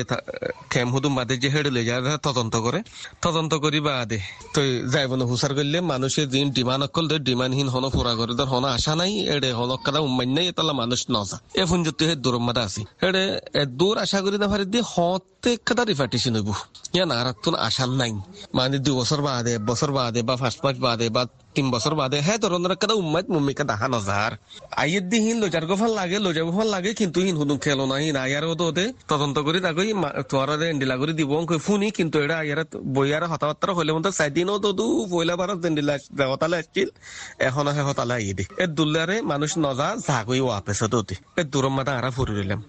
কেম 0.72 0.88
হুদুন 0.94 1.12
বাদে 1.18 1.34
যে 1.42 1.48
হেডে 1.54 1.70
লে 1.76 1.82
যায় 1.88 2.02
তদন্ত 2.26 2.54
করে। 2.64 2.78
তদন্ত 3.24 3.52
করি 3.64 3.78
বাদে, 3.88 4.18
তো 4.54 4.60
যাইব 4.92 5.12
না 5.20 5.24
হুসার 5.30 5.52
করলে 5.58 5.78
মানুষের 5.92 6.26
দিন 6.34 6.46
ডিমান্ড 6.56 6.82
অকল 6.86 7.04
দে, 7.10 7.16
ডিমান্ডহীন 7.28 7.68
হন 7.74 7.84
পুরা 7.94 8.12
করে 8.18 8.32
ধর 8.38 8.48
হন 8.52 8.64
আশা 8.76 8.92
নাই, 9.00 9.12
এডে 9.34 9.50
হন 9.58 9.70
কাদা 9.84 10.00
উম্মাইন 10.06 10.30
নাই 10.36 10.44
এতালা 10.52 10.72
মানুষ 10.82 11.00
নজা। 11.14 11.36
এ 11.60 11.62
ফুন 11.68 11.80
যুক্তি 11.86 12.04
হে 12.08 12.14
দূর 12.24 12.34
মাদা 12.46 12.62
আছে। 12.68 12.80
এডে 13.06 13.24
দূর 13.80 13.94
আশা 14.04 14.18
করি 14.24 14.36
না 14.42 14.46
भारत 14.50 14.66
दे 14.74 14.80
हौत 14.92 15.39
কাদা 15.68 15.82
রিপার্টিশন 15.92 16.32
হইব। 16.36 16.50
ইয়া 16.96 17.04
না 17.10 17.16
রাতুন 17.26 17.54
আশান 17.66 17.90
নাই। 18.00 18.12
মানে 18.56 18.76
দুই 18.84 18.94
বছর 19.00 19.20
বাদে 19.26 19.54
বছর 19.68 19.90
বাদে 19.96 20.20
বা 20.28 20.34
ফার্স্ট 20.40 20.60
মাস 20.64 20.76
বাদে 20.84 21.06
বা 21.16 21.22
তিন 21.56 21.66
বছর 21.74 21.92
বাদে 22.00 22.18
হ্যাঁ 22.26 22.38
ধরনের 22.44 22.74
কাদা 22.82 22.94
উম্মাইত 23.02 23.26
মুম্মিকা 23.34 23.64
দেখা 23.70 23.86
নজার 23.94 24.32
আইয়ের 24.82 25.04
দি 25.10 25.18
হিন 25.24 25.36
লোজার 25.42 25.64
গোফাল 25.70 25.92
লাগে 25.98 26.18
লোজা 26.26 26.42
গোফাল 26.48 26.68
লাগে, 26.74 26.90
কিন্তু 27.00 27.18
হিন 27.26 27.36
হুদুম 27.40 27.58
খেলো 27.64 27.84
না, 27.90 27.96
হিন 28.02 28.16
আয়ার 28.24 28.44
তো 28.60 28.64
ওতে 28.70 28.84
তদন্ত 29.10 29.36
করি 29.46 29.58
তাকে 29.66 29.82
তোরা 30.30 30.54
এন্ডিলা 30.72 30.96
করে 31.00 31.12
দিব 31.18 31.30
ফুনি, 31.66 31.88
কিন্তু 31.98 32.16
এটা 32.24 32.36
আয়ার 32.42 32.60
বইয়ার 32.94 33.22
হতাবার্তা 33.32 33.72
হইলে 33.78 33.92
মতো 33.96 34.10
চাই 34.18 34.30
দিনও 34.36 34.56
তো 34.64 34.70
দু 34.78 34.86
বারত 35.40 35.60
এন্ডিলা 35.68 35.94
দেহতালে 36.18 36.56
আসছিল, 36.62 36.88
এখন 37.48 37.64
আহে 37.70 37.82
হতালে 37.88 38.12
আইয়ে 38.18 38.34
দি। 38.38 38.44
এ 38.62 38.64
দুল্লারে 38.78 39.16
মানুষ 39.32 39.50
নজা 39.64 39.88
জাগই 40.06 40.40
ওয়াপেছে 40.46 40.86
তো 40.92 40.98
এ 41.40 41.42
দূরম 41.52 41.72
মাদা 41.78 41.92
আরা 41.98 42.10
ফুরি 42.16 42.32
রইলাম। 42.38 42.60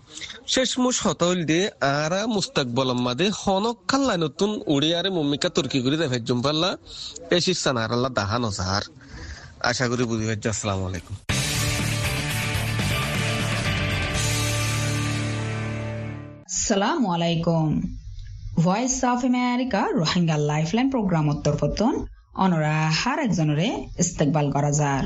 শেষ 0.54 0.70
মুশ 0.82 0.98
হতইল 1.06 1.40
দিয়ে 1.50 1.66
আরা 2.04 2.22
মুস্তাকবল 2.62 2.90
মাদে, 3.06 3.28
হনক 3.42 3.78
খাল্লা 3.90 4.16
নতুন 4.24 4.52
উড়িয়ারে 4.74 5.10
তুর্কি 5.56 5.80
করে 5.84 5.98
দেখে 6.02 6.20
জুম্পাল্লা 6.28 6.70
এ 7.36 7.38
শিক্ষা 7.46 7.72
নারাল্লা 7.78 8.10
দাহা 8.18 8.38
নজার 8.44 8.84
আশা 9.70 9.86
করি 9.90 10.04
বুঝি 10.10 10.26
আসসালামু 10.54 10.84
আলাইকুম। 10.90 11.16
সালামু 16.68 17.08
আলাইকুম। 17.16 17.70
Voice 18.66 18.98
of 19.12 19.20
America 19.30 19.82
Rohingya 20.00 20.38
programme 20.94 21.26
উত্তরপতন 21.34 21.94
অনরা 22.44 22.78
হার 23.00 23.20
একজনরে 23.28 23.68
ইস্তেকবাল 24.04 24.46
করা 24.56 24.72
যার। 24.80 25.04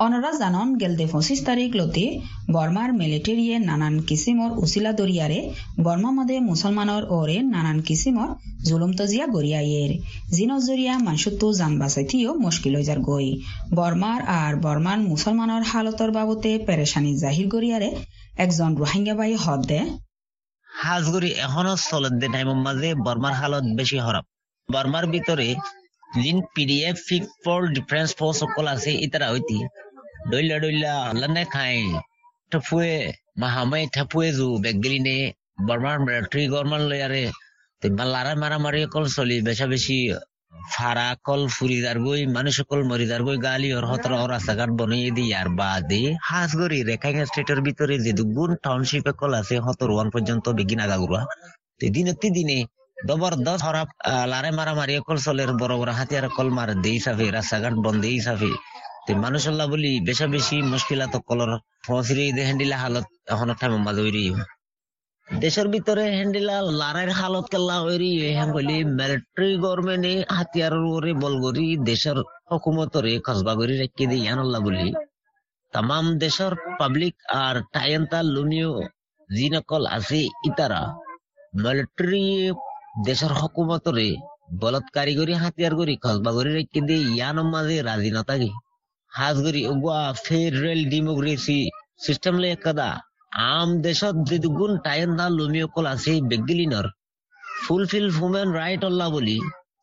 অনরা 0.00 0.30
জানন 0.38 0.68
গেলদে 0.78 1.06
পঁচিশ 1.12 1.38
তারিখ 1.44 1.70
লতি 1.74 2.06
বর্মার 2.52 2.90
মিলিটারিয়ে 2.92 3.56
নানান 3.58 3.94
কিসিমর 4.00 4.50
উচিলা 4.58 4.92
দরিয়ারে, 4.92 5.40
বর্মা 5.82 6.10
মদে 6.10 6.36
মুসলমানর 6.40 7.02
ওরে 7.10 7.36
নানান 7.54 7.78
কিসিমর 7.80 8.28
জুলুম 8.64 8.92
তজিয়া 8.98 9.26
গরিয়াইয়ের 9.26 9.92
জিনর 10.30 10.60
জরিয়া 10.68 10.94
মানসুত্তু 10.98 11.46
জান 11.52 11.72
বাঁচাইতিও 11.78 12.30
মুশকিল 12.44 12.72
হয়ে 12.76 12.88
যার 12.88 13.00
গই 13.00 13.28
বর্মার 13.74 14.20
আর 14.40 14.52
বর্মান 14.56 14.98
মুসলমানর 15.12 15.62
হালতর 15.62 16.10
বাবতে 16.10 16.50
পেরেশানি 16.66 17.12
জাহির 17.18 17.46
গরিয়ারে 17.48 17.88
একজন 18.36 18.70
রোহিঙ্গা 18.76 19.14
বাই 19.14 19.32
হদ 19.44 19.60
দে। 19.68 19.80
হাজগুড়ি 20.68 21.30
এখনও 21.46 21.74
চলত 21.88 22.14
দে 22.20 22.26
টাইমের 22.34 22.58
মাঝে 22.66 22.88
বর্মার 23.06 23.34
হালত 23.40 23.64
বেশি 23.78 23.96
খারাপ 23.98 24.24
বর্মার 24.68 25.06
ভিতরে 25.14 25.48
যিন 26.22 26.36
পিডিএফ 26.54 26.96
ফিক 27.08 27.24
ফর 27.44 27.60
ডিফেন্স 27.76 28.08
ফোর্স 28.18 28.36
সকল 28.42 28.64
আছে 28.74 28.90
ইতারা 29.06 29.28
হইতি 29.32 29.58
ডইলা 30.26 30.56
ডইলা 30.58 30.94
লানে 31.14 31.44
খাই 31.46 31.76
ঠফুয়ে 32.52 32.96
মাহামাই 33.40 33.82
ঠফুয়ে 33.94 34.28
জু 34.32 34.46
বেগলিনে 34.64 35.18
বর্মার 35.66 35.96
মিলিটারি 36.00 36.42
গভর্নমেন্ট 36.46 36.86
লয়ারে 36.90 37.24
লারা 38.06 38.32
মারামারি 38.34 38.80
কল 38.94 39.04
চলি 39.14 39.36
বেশা 39.46 39.66
বেশি 39.72 39.98
ফারা 40.70 41.08
কল 41.26 41.42
ফুরিদার 41.56 41.98
গই 42.04 42.22
মানুষ 42.36 42.56
কল 42.70 42.80
মরিদার 42.90 43.22
গই 43.26 43.38
গালি 43.46 43.68
ওর 43.72 43.84
হতর 43.90 44.12
ওর 44.14 44.30
রাস্তাঘাট 44.34 44.70
বনিয়ে 44.78 45.10
দি 45.16 45.24
আর 45.40 45.48
বাদে 45.58 46.02
হাঁসগড়ি 46.28 46.78
রেখাইন 46.82 47.18
স্টেটের 47.24 47.60
ভিতরে 47.66 47.94
যে 48.04 48.12
দুগুণ 48.18 48.50
টাউনশিপে 48.64 49.12
কল 49.20 49.32
আছে 49.40 49.56
হতর 49.66 49.88
ওয়ান 49.92 50.08
পর্যন্ত 50.14 50.44
বেগিন 50.58 50.80
আগাগুড়া 50.86 51.20
তো 51.78 51.86
দিনে 51.94 52.12
দিনে 52.30 52.58
জবরদস্ত 52.98 53.62
হরাপ 53.64 53.88
লারে 54.26 54.50
মারামারি 54.58 54.94
কল 55.06 55.18
চলের 55.26 55.50
বড় 55.60 55.74
বড় 55.80 55.92
হাতিয়ার 55.98 56.26
কল 56.36 56.48
মার 56.56 56.70
দেই 56.84 56.98
সাফে 57.04 57.26
রাস্তাঘাট 57.28 57.74
বন্ধ 57.84 58.00
দেই 58.04 58.18
সাফে 58.26 58.52
তো 58.56 58.75
মানুষ 59.24 59.42
আল্লাহ 59.50 59.66
বলি, 59.74 59.92
বেশা 60.08 60.26
বেশি 60.34 60.56
মুশকিলাত 60.72 61.14
কলর 61.28 61.50
ফসরি 61.86 62.26
দে 62.36 62.42
হ্যান্ডিলা 62.48 62.76
হালত 62.82 63.06
এখন 63.32 63.48
টাইম 63.60 63.72
মাদুরি 63.86 64.26
দেশের 65.28 65.66
ভিতরে 65.74 66.04
হ্যান্ডিলা 66.18 66.56
লারের 66.80 67.10
হালত 67.18 67.46
কেলা 67.52 67.76
হইরি 67.84 68.12
হ্যাঁ 68.36 68.48
বলি 68.56 68.76
মিলিটারি 68.98 69.50
গভর্নমেন্টে 69.64 70.14
হাতিয়ার 70.36 70.74
ওরে 70.94 71.12
বলগরি 71.22 71.66
দেশের 71.88 72.18
হকুমতরে 72.50 73.12
খসবা 73.26 73.52
করি, 73.58 73.74
রেখে 73.82 74.04
দিয়ে 74.10 74.22
ইয়ানুল্লাহ 74.24 74.60
বলি। 74.66 74.88
তামাম 75.72 76.06
দেশের 76.22 76.52
পাবলিক 76.78 77.14
আর 77.42 77.56
টাইন্তা 77.74 78.18
লুনিও 78.34 78.72
জিনকল 79.36 79.82
আছে 79.96 80.20
ইতারা। 80.48 80.82
মিলিটারি 81.64 82.24
দেশের 83.06 83.32
হকুমতরে 83.40 84.08
বলৎকারী 84.62 85.12
করি, 85.18 85.32
হাতিয়ার 85.42 85.74
করি 85.80 85.94
খসবা 86.04 86.30
করি, 86.36 86.50
রেখে 86.58 86.80
দিয়ে 86.88 87.02
ইয়ান 87.14 87.36
মাঝে 87.52 87.76
রাজি 87.88 88.10
না 88.16 88.22
থাকি। 88.30 88.50
হাজগরি 89.16 89.62
উগুয়া 89.72 90.02
ফেডারেল 90.24 90.80
ডেমোক্রেসি 90.92 91.60
সিস্টেম 92.04 92.34
লে 92.42 92.50
কদা 92.64 92.90
আম 93.50 93.68
দেশত 93.84 94.16
যেদুগুণ 94.28 94.72
টাইম 94.86 95.10
দা 95.18 95.26
লুমিয়কল 95.36 95.84
আছে 95.94 96.12
বেগিলিনর 96.30 96.86
ফুলফিল 97.60 98.06
হিউম্যান 98.10 98.48
রাইট 98.58 98.82
অল্লা 98.88 99.06
বলি 99.14 99.36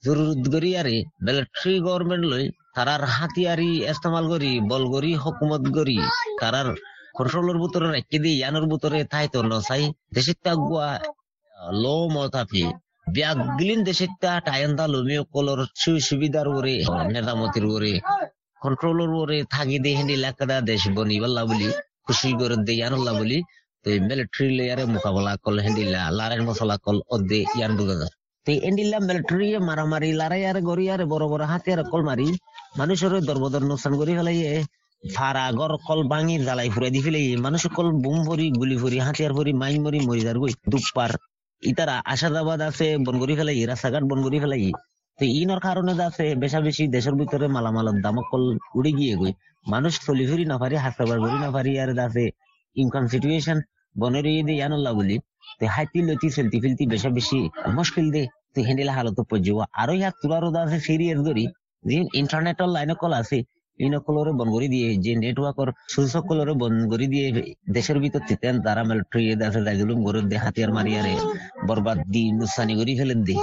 জরুরত 0.04 0.44
করি 0.54 0.70
আরে 0.82 0.98
মিলিটারি 1.26 1.76
গভর্নমেন্ট 1.86 2.26
লই 2.32 2.46
তারার 2.76 3.04
হাতিয়ারি 3.16 3.72
ইস্তেমাল 3.92 4.26
করি 4.32 4.52
বল 4.70 4.84
করি 4.94 5.12
হকুমত 5.24 5.64
করি 5.78 5.98
তারার 6.40 6.70
কন্ট্রোলের 7.18 7.58
ভিতরে 7.64 7.88
রাখি 7.88 8.18
দি 8.24 8.32
ইয়ানোর 8.36 8.66
ভিতরে 8.72 9.00
তাই 9.12 9.26
তো 9.34 9.40
নসাই 9.44 9.84
দেশিত 10.16 10.46
গুয়া 10.62 10.90
লো 11.74 11.98
মতাফি 12.14 12.66
ব্যাগলিন 13.14 13.80
দেশিত 13.88 14.24
টাইম 14.48 14.70
দা 14.78 14.86
লুমিয়কলর 14.94 15.60
সুবিধার 16.08 16.48
ওরে 16.50 16.76
নেতামতির 17.14 17.66
ওরে 17.74 17.94
কন্ট্রোলর 18.64 19.12
ওরে 19.22 19.38
থাকি 19.54 19.78
দিয়ে 19.84 19.96
হেন্দি 20.00 20.16
লাকড়া 20.24 20.58
দেশ 20.70 20.84
বনি 20.96 21.16
বল্লা 21.24 21.42
বলি, 21.50 21.68
খুশি 22.06 22.30
করে 22.40 22.58
দিয়ে 22.68 22.78
ইয়ানুল্লাহ 22.80 23.14
বলি। 23.22 23.38
তো 23.84 23.90
মিলিটারি 24.10 24.48
লেয়ারে 24.58 24.84
মোকাবেলা 24.94 25.32
কল 25.44 25.56
হেন্দিলা 25.66 26.02
লারের 26.18 26.42
মশলা 26.48 26.76
কল 26.86 26.98
অদ্দে 27.16 27.40
ইয়ান 27.58 27.72
বুঝা 27.78 28.08
তো 28.46 28.52
এন্ডিলা 28.68 28.98
মিলিটারি 29.08 29.48
মারামারি 29.68 30.10
লারাই 30.20 30.44
আর 30.50 30.58
গড়ি 30.70 30.86
আর 30.94 31.02
বড় 31.14 31.26
বড় 31.32 31.44
হাতিয়ার 31.52 31.82
কল 31.92 32.02
মারি 32.10 32.28
মানুষের 32.80 33.14
দরবদর 33.28 33.64
নোকসান 33.70 33.94
করি 34.00 34.14
ফেলাই 34.18 34.40
ফারা 35.04 35.46
গর 35.60 35.72
কল 35.88 36.00
ভাঙি, 36.12 36.36
জ্বালাই 36.48 36.70
ফুরাই 36.74 36.92
দি 36.96 37.00
ফেলাই 37.06 37.26
মানুষ 37.46 37.62
কল 37.78 37.88
বুম 38.04 38.18
ভরি, 38.28 38.46
গুলি 38.60 38.76
ভরি, 38.84 38.98
হাতিয়ার 39.06 39.34
ভরি, 39.38 39.52
মাইন 39.62 39.78
মরি 39.86 40.00
মরি 40.08 40.22
যার 40.28 40.38
গই 40.42 40.54
দুপার 40.72 41.12
ইতারা 41.64 41.96
আশাদাবাদ 42.14 42.60
আছে, 42.70 42.88
বন 43.06 43.16
করি 43.22 43.34
ফেলাই 43.40 43.60
রাস্তাঘাট 43.72 44.04
বন 44.10 44.20
করি 44.26 44.38
ফেলাই 44.44 44.64
তো 45.20 45.24
ইনর 45.40 45.60
কারণে 45.68 45.92
আছে 46.10 46.26
বেশা 46.44 46.60
বেশি 46.68 46.84
দেশের 46.96 47.16
ভিতরে 47.20 47.46
মালামালের 47.56 47.98
দাম 48.06 48.18
কল 48.30 48.44
উড়ে 48.78 48.92
গিয়ে 49.00 49.14
গই 49.22 49.34
মানুষ 49.66 49.94
চলি 50.06 50.24
ফিরি 50.30 50.46
না 50.52 50.58
পারি 50.62 50.76
হাসতে 50.86 51.04
পারি 51.10 51.38
না 51.46 51.50
পারি 51.56 51.72
আর 51.84 51.90
আছে 52.08 52.26
ইনকাম 52.76 53.04
সিচুয়েশন 53.14 53.58
বনের 53.96 54.26
ইয়ে 54.26 54.44
দিয়ে 54.48 54.60
জানল্লা 54.62 54.92
বলি। 55.00 55.16
তো 55.60 55.64
হাইতি 55.76 56.00
লতি 56.08 56.28
ফিলতি 56.36 56.84
বেশা 56.94 57.10
বেশি 57.18 57.40
মুশকিল 57.78 58.08
দে। 58.16 58.24
তো 58.54 58.60
হেন্ডেল 58.68 58.90
হালত 58.98 59.20
পর্যব 59.30 59.58
আরও 59.82 59.94
ইয়ার 60.00 60.14
তুলার 60.22 60.44
আছে 60.64 60.78
সিরিয়াস 60.88 61.20
ধরি 61.28 61.46
যে 61.84 61.98
ইন্টারনেটের 62.22 62.70
লাইনে 62.76 62.96
কল 63.02 63.14
আছে 63.22 63.38
কলরে 64.00 64.32
করে 64.54 64.68
দিয়ে 64.68 64.88
যে 65.04 65.12
নেটওয়ার্কর 65.16 65.70
সূচক 65.90 66.24
কলরে 66.28 66.54
বন 66.54 66.74
করে 66.92 67.06
দিয়ে 67.14 67.26
দেশের 67.74 67.98
ভিতর 68.04 68.22
তিতেন 68.30 68.54
তারা 68.66 68.82
মিলিটারি 68.84 69.26
আছে 69.42 69.60
যাইগুলো 69.68 69.94
গরে 70.06 70.22
দে 70.24 70.38
হাতিয়ার 70.44 70.72
মারিয়ারে 70.78 71.14
বরবাদ 71.68 71.98
দি 72.14 72.24
নুসানি 72.34 72.74
করি 72.80 72.94
ফেলেন 73.00 73.20
দি 73.28 73.36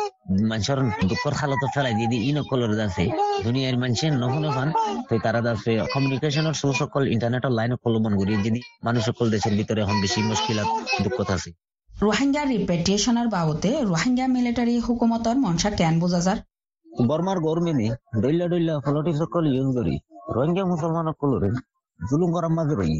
মানুষের 0.50 0.78
দুঃখর 1.02 1.34
হালত 1.40 1.62
ফেলাই 1.74 1.94
দিয়ে 1.98 2.08
দি 2.12 2.18
ইন 2.28 2.36
কলরে 2.50 2.76
আছে 2.86 3.04
দুনিয়ার 3.44 3.76
মানুষের 3.82 4.12
নহন 4.22 4.44
ফান 4.50 4.68
তো 5.08 5.14
তারা 5.24 5.40
আছে 5.52 5.72
কমিউনিকেশনের 5.92 6.56
সোর্স 6.60 6.78
সকল 6.80 7.02
ইন্টারনেটের 7.14 7.52
লাইন 7.58 7.72
কল 7.82 7.94
বন 7.96 8.12
করি 8.20 8.32
যদি 8.38 8.60
মানুষ 8.86 9.02
সকল 9.08 9.26
দেশের 9.34 9.54
ভিতরে 9.58 9.80
এখন 9.84 9.96
বেশি 10.04 10.20
মুশকিলাত 10.22 10.68
দুঃখত 11.04 11.28
আছে 11.36 11.50
রোহিঙ্গা 11.90 12.42
রিপেটিয়েশনের 12.44 13.28
বাবদে 13.28 13.72
রোহিঙ্গা 13.84 14.26
মিলিটারি 14.28 14.74
হুকুমতর 14.86 15.36
মনসা 15.44 15.70
কেন 15.72 15.94
বোঝা 16.02 16.20
যার 16.26 16.38
বর্মার 17.04 17.38
গরমেনে 17.40 17.86
ডইলা 18.22 18.46
ডইলা 18.52 18.74
ফলটি 18.84 19.12
সকল 19.20 19.42
ইউজ 19.48 19.68
করি 19.78 19.94
রোহিঙ্গা 20.30 20.64
মুসলমান 20.64 21.06
সকলরে 21.10 21.48
জুলুম 22.00 22.30
করার 22.32 22.52
মাঝে 22.58 22.74
রই 22.74 22.94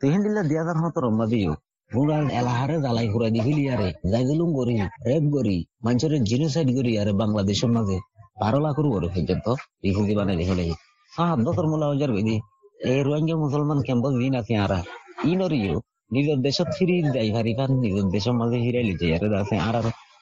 তো 0.00 0.04
হিন্দিলা 0.12 0.42
দিয়া 0.42 0.62
যার 0.64 0.78
মতো 0.78 0.98
রম্মা 1.00 1.26
দিও। 1.26 1.52
পুরান 1.90 2.24
এলাহারে 2.30 2.76
জ্বালাই 2.80 3.06
ফুরাই 3.12 3.30
দি 3.30 3.40
ফিলিয়ারে 3.40 3.88
যাই 4.12 4.24
জুলুম 4.28 4.50
করি 4.56 4.74
রেপ 5.06 5.24
করি 5.32 5.56
মানুষের 5.84 6.12
জিনোসাইড 6.24 6.68
করি 6.76 6.92
আরে 6.98 7.12
বাংলাদেশের 7.12 7.70
মাঝে 7.70 7.96
বারো 8.40 8.58
লাখের 8.58 8.86
উপরে 8.86 9.08
পর্যন্ত 9.08 9.46
রিফিউজি 9.84 10.14
বানাই 10.14 10.36
দিয়ে 10.36 10.48
ফেলে 10.50 10.64
সাত 11.12 11.38
বছর 11.38 11.64
মোলা 11.66 11.86
হাজার 11.86 12.10
বেদি 12.12 12.36
এই 12.84 13.00
রোহিঙ্গা 13.02 13.36
মুসলমান 13.36 13.78
দিন 14.18 14.32
আছে 14.34 14.54
আরা 14.56 14.78
ইনরিও 15.24 15.76
নিজের 16.10 16.38
দেশত 16.38 16.68
ফিরি 16.76 16.96
যাই 17.16 17.28
হারি 17.30 17.52
নিজের 17.84 18.06
দেশের 18.14 18.34
মাঝে 18.40 18.56
ফিরাই 18.64 18.84
লিতে 18.88 19.06
আরে 19.16 19.26
আছে 19.42 19.56
আর 19.68 19.76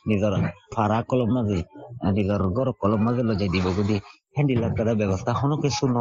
নিজের 0.09 0.35
ফারা 0.75 0.99
কলম 1.09 1.31
মাঝে 1.37 1.59
নিজের 2.09 2.43
গর 2.57 2.69
কলম 2.81 3.01
মাঝে 3.07 3.23
লজাই 3.29 3.51
দিব 3.55 3.67
যদি 3.79 3.97
হ্যান্ডিল 4.35 4.61
একটা 4.69 4.83
ব্যবস্থা 5.01 5.33
হনো 5.39 5.57
কিছু 5.63 5.85
ন 5.89 5.97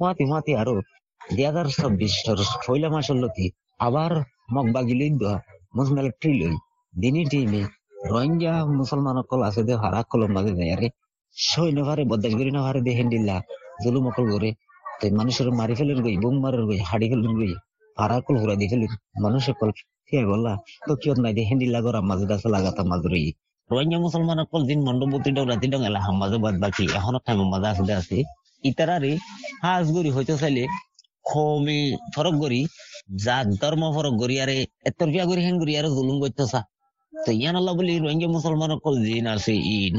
মাতি 0.00 0.24
মাতি 0.32 0.52
আরও 0.62 0.74
দুই 1.20 1.44
হাজার 1.48 1.66
চব্বিশ 1.74 2.12
পয়লা 2.62 2.88
মাসের 2.94 3.16
লতি 3.22 3.46
আবার 3.80 4.12
মগবাগিলি 4.54 5.06
মুসমেল 5.74 6.06
ট্রিলই 6.20 6.54
দিনী 6.94 7.22
টিমে 7.30 7.62
রোহিঙ্গা 8.06 8.54
মুসলমান 8.72 9.16
অকল 9.22 9.40
আছে 9.48 9.62
দে 9.68 9.74
হারা 9.82 10.00
কলম 10.10 10.30
মাঝে 10.36 10.52
দেয় 10.58 10.70
আরে 10.74 10.88
সৈন্য 11.36 11.78
ভারে 11.88 12.02
বদাস 12.10 12.32
করি 12.38 12.50
না 12.56 12.60
ভারে 12.66 12.80
দে 12.86 12.92
হ্যান্ডিল্লা 12.98 13.36
জুলুম 13.82 14.04
অকল 14.10 14.24
করে 14.32 14.50
তো 14.98 15.04
মানুষের 15.18 15.48
মারি 15.58 15.74
ফেলেন 15.78 15.98
গই 16.04 16.16
বুম 16.22 16.36
মারের 16.42 16.62
গই 16.68 16.80
হাড়ি 16.88 17.06
ফেলেন 17.10 17.32
গই 17.40 17.52
হারা 17.96 18.16
কল 18.24 18.34
ঘুরা 18.42 18.54
দি 18.60 18.66
ফেলেন 18.70 18.92
মানুষ 19.24 19.42
অকল 19.52 19.70
ফিয়াই 20.06 20.26
বললা 20.30 20.52
তো 20.86 20.92
কিয়ত 21.00 21.18
নাই 21.24 21.32
দে 21.36 21.42
হ্যান্ডিল্লা 21.48 21.80
গরা 21.86 22.00
মাঝে 22.10 22.26
দাসে 22.30 22.48
লাগাতাম 22.54 22.86
মাঝে 22.92 23.08
রোহিঙ্গা 23.70 23.98
মুসলমান 24.06 24.38
অকল 24.44 24.62
দিন 24.70 24.80
মণ্ডপতি 24.86 25.30
ডং 25.36 25.44
রাতি 25.52 25.66
ডং 25.72 25.80
বাদ 26.44 26.56
বাকি 26.62 26.84
এখনও 26.98 27.18
টাইম 27.26 27.40
মাঝে 27.52 27.68
আছে। 27.72 27.92
আছে 28.00 28.18
ইতারারে 28.64 29.12
হাজ 29.64 29.86
গরি 29.94 30.10
চাইলে 30.40 30.64
ফরক 32.14 32.34
গরি 32.42 32.60
জাত 33.24 33.46
ধর্ম 33.62 33.82
ফরক 33.96 34.14
গরি 34.22 34.36
আরে 34.44 34.56
এতরফিয়া 34.88 35.24
গরি 35.30 35.40
হেন 35.46 35.56
গরি 35.62 35.72
আরে 35.78 35.88
জুলুম 35.96 36.16
তো 37.12 37.30
ইয়ান 37.40 37.54
আল্লাহ 37.60 37.72
বলি 37.78 37.92
রোহিঙ্গা 38.04 38.28
মুসলমান 38.36 38.70
অকল 38.76 38.94
আছে 39.34 39.54
ইন 39.76 39.94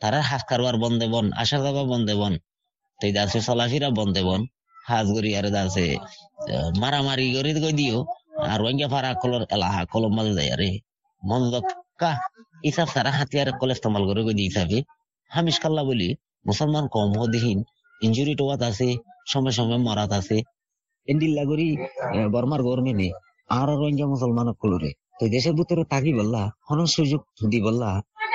তারা 0.00 0.18
হাজ 0.28 0.42
কারবার 0.50 0.76
বন্ধে 0.84 1.06
বন 1.14 1.26
আসা 1.42 1.58
যাবা 1.64 1.82
বন্ধে 1.92 2.14
বন, 2.20 2.34
তো 2.98 3.04
এই 3.08 3.12
আছে 3.24 3.38
চলাফিরা 3.46 3.88
বন্ধে 3.98 4.22
বন 4.28 4.40
হাজ 4.88 5.06
গরি 5.14 5.30
আরে 5.38 5.50
আছে 5.66 5.86
মারামারি 6.82 7.26
গরি 7.36 7.50
কই 7.64 7.74
দিও। 7.80 7.98
আর 8.50 8.58
রোহিঙ্গা 8.62 8.88
ফারা 8.92 9.10
কলর 9.22 9.42
এলাহা 9.54 9.82
কলম 9.92 10.12
মাঝে 10.16 10.32
যায় 10.38 10.48
আরে 10.54 10.70
মন 11.22 11.42
কা 12.00 12.12
ইসাব 12.68 12.88
সারা 12.94 13.10
হাতিয়ার 13.18 13.48
কল 13.60 13.70
ইস্তেমাল 13.74 14.02
করে 14.08 14.20
কই 14.26 14.34
দিছাবি 14.38 14.78
হামিশ 15.30 15.56
কাল্লা 15.62 15.82
বলি 15.88 16.08
মুসলমান 16.48 16.84
কম 16.94 17.10
হদিহীন 17.20 17.58
ইঞ্জুরি 18.00 18.34
টোয়াত 18.40 18.62
আছে, 18.68 18.88
সময় 19.32 19.54
সময় 19.58 19.80
মরাত 19.86 20.10
আছে। 20.18 20.36
এন্ডিল্লা 21.08 21.44
করি 21.50 21.66
বর্মার 22.34 22.60
গরমেনে 22.68 23.08
আর 23.58 23.68
রোহিঙ্গা 23.80 24.06
মুসলমান 24.12 24.48
কলরে 24.60 24.90
তো 25.18 25.24
দেশের 25.34 25.54
ভিতরে 25.58 25.82
থাকি 25.92 26.12
বললা 26.18 26.42
হন 26.68 26.80
সুযোগ 26.94 27.20
দি 27.50 27.58
বললা, 27.66 27.90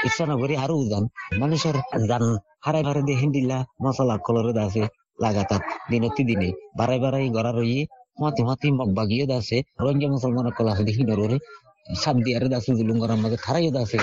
ইচ্ছা 0.07 0.23
না 0.29 0.35
করি 0.41 0.53
আরও 0.63 0.75
উজান 0.83 1.03
মানুষের 1.41 1.75
জান 2.09 2.23
হারাই 2.65 2.83
ভারে 2.87 3.01
দিয়ে 3.07 3.19
হিন্দিল্লা 3.21 3.57
মশলা 3.83 4.15
কলরে 4.25 4.51
আছে 4.65 4.83
লাগাতার 5.23 5.61
দিনতি 5.91 6.21
দিনে 6.29 6.49
বারাই 6.77 6.99
বারাই 7.03 7.27
গড়া 7.35 7.51
রইয়ে 7.51 7.81
মাতি 8.21 8.41
মাতি 8.47 8.67
মগ 8.79 8.89
বাগিয়ে 8.97 9.25
দাসে 9.31 9.57
রোহিঙ্গা 9.83 10.07
মুসলমান 10.15 10.47
কলা 10.57 10.71
দেখি 10.87 11.03
নরে 11.09 11.37
সাত 11.85 12.15
দিয়ারে 12.15 12.47
দাসে 12.49 12.71
জুলুম 12.75 12.97
করার 12.99 13.15
মধ্যে 13.15 13.37
খারাইয়ে 13.37 13.71
দাসে। 13.71 13.99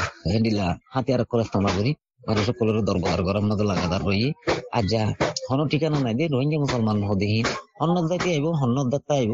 করে। 1.76 1.92
মানুষ 2.28 2.44
সকলের 2.46 2.78
দরবার 2.84 3.20
গরম 3.22 3.44
মধ্যে 3.48 3.64
লাগাতার 3.64 4.02
রই 4.06 4.32
আর 4.72 4.84
যা 4.86 5.02
হন 5.50 5.60
ঠিকানা 5.68 5.98
নাই 6.00 6.14
রোহিঙ্গা 6.34 6.58
মুসলমান 6.58 6.98
দাইতে 8.08 8.28
আইব 8.34 8.46
আইব 9.14 9.32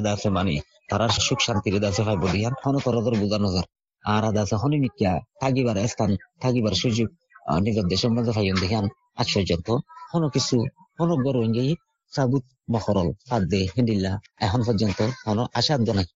দাসে 0.00 0.28
মানে। 0.30 0.54
তারা 0.88 1.06
সুখ 1.26 1.38
শান্তির 1.40 1.76
দাসে 1.80 2.02
পাইব 2.02 2.22
দিয়ান 2.32 2.54
হন 2.62 2.74
তরদর 2.84 3.14
বুঝানো 3.20 3.48
যার 3.54 3.66
আর 4.04 4.24
দাসে 4.32 4.56
হনি 4.56 4.76
মিথ্যা 4.84 5.12
থাকিবার 5.40 5.76
স্থান, 5.88 6.10
থাকিবার 6.40 6.74
সুযোগ। 6.82 7.08
নিজের 7.60 7.86
দেশের 7.92 8.10
পাইন 8.16 8.56
দেখান 8.60 8.84
আশ্চর্য 9.20 9.50
হন 10.12 10.22
কিছু, 10.28 10.56
হন 10.98 11.10
রোহিঙ্গাই, 11.36 11.70
সাবুত 12.12 12.44
হিন্দিল্লা 13.74 14.12
এখন 14.40 14.60
পর্যন্ত 14.66 14.98
হন 15.26 15.38
আশাদ্য 15.54 15.88
নাই। 15.90 16.06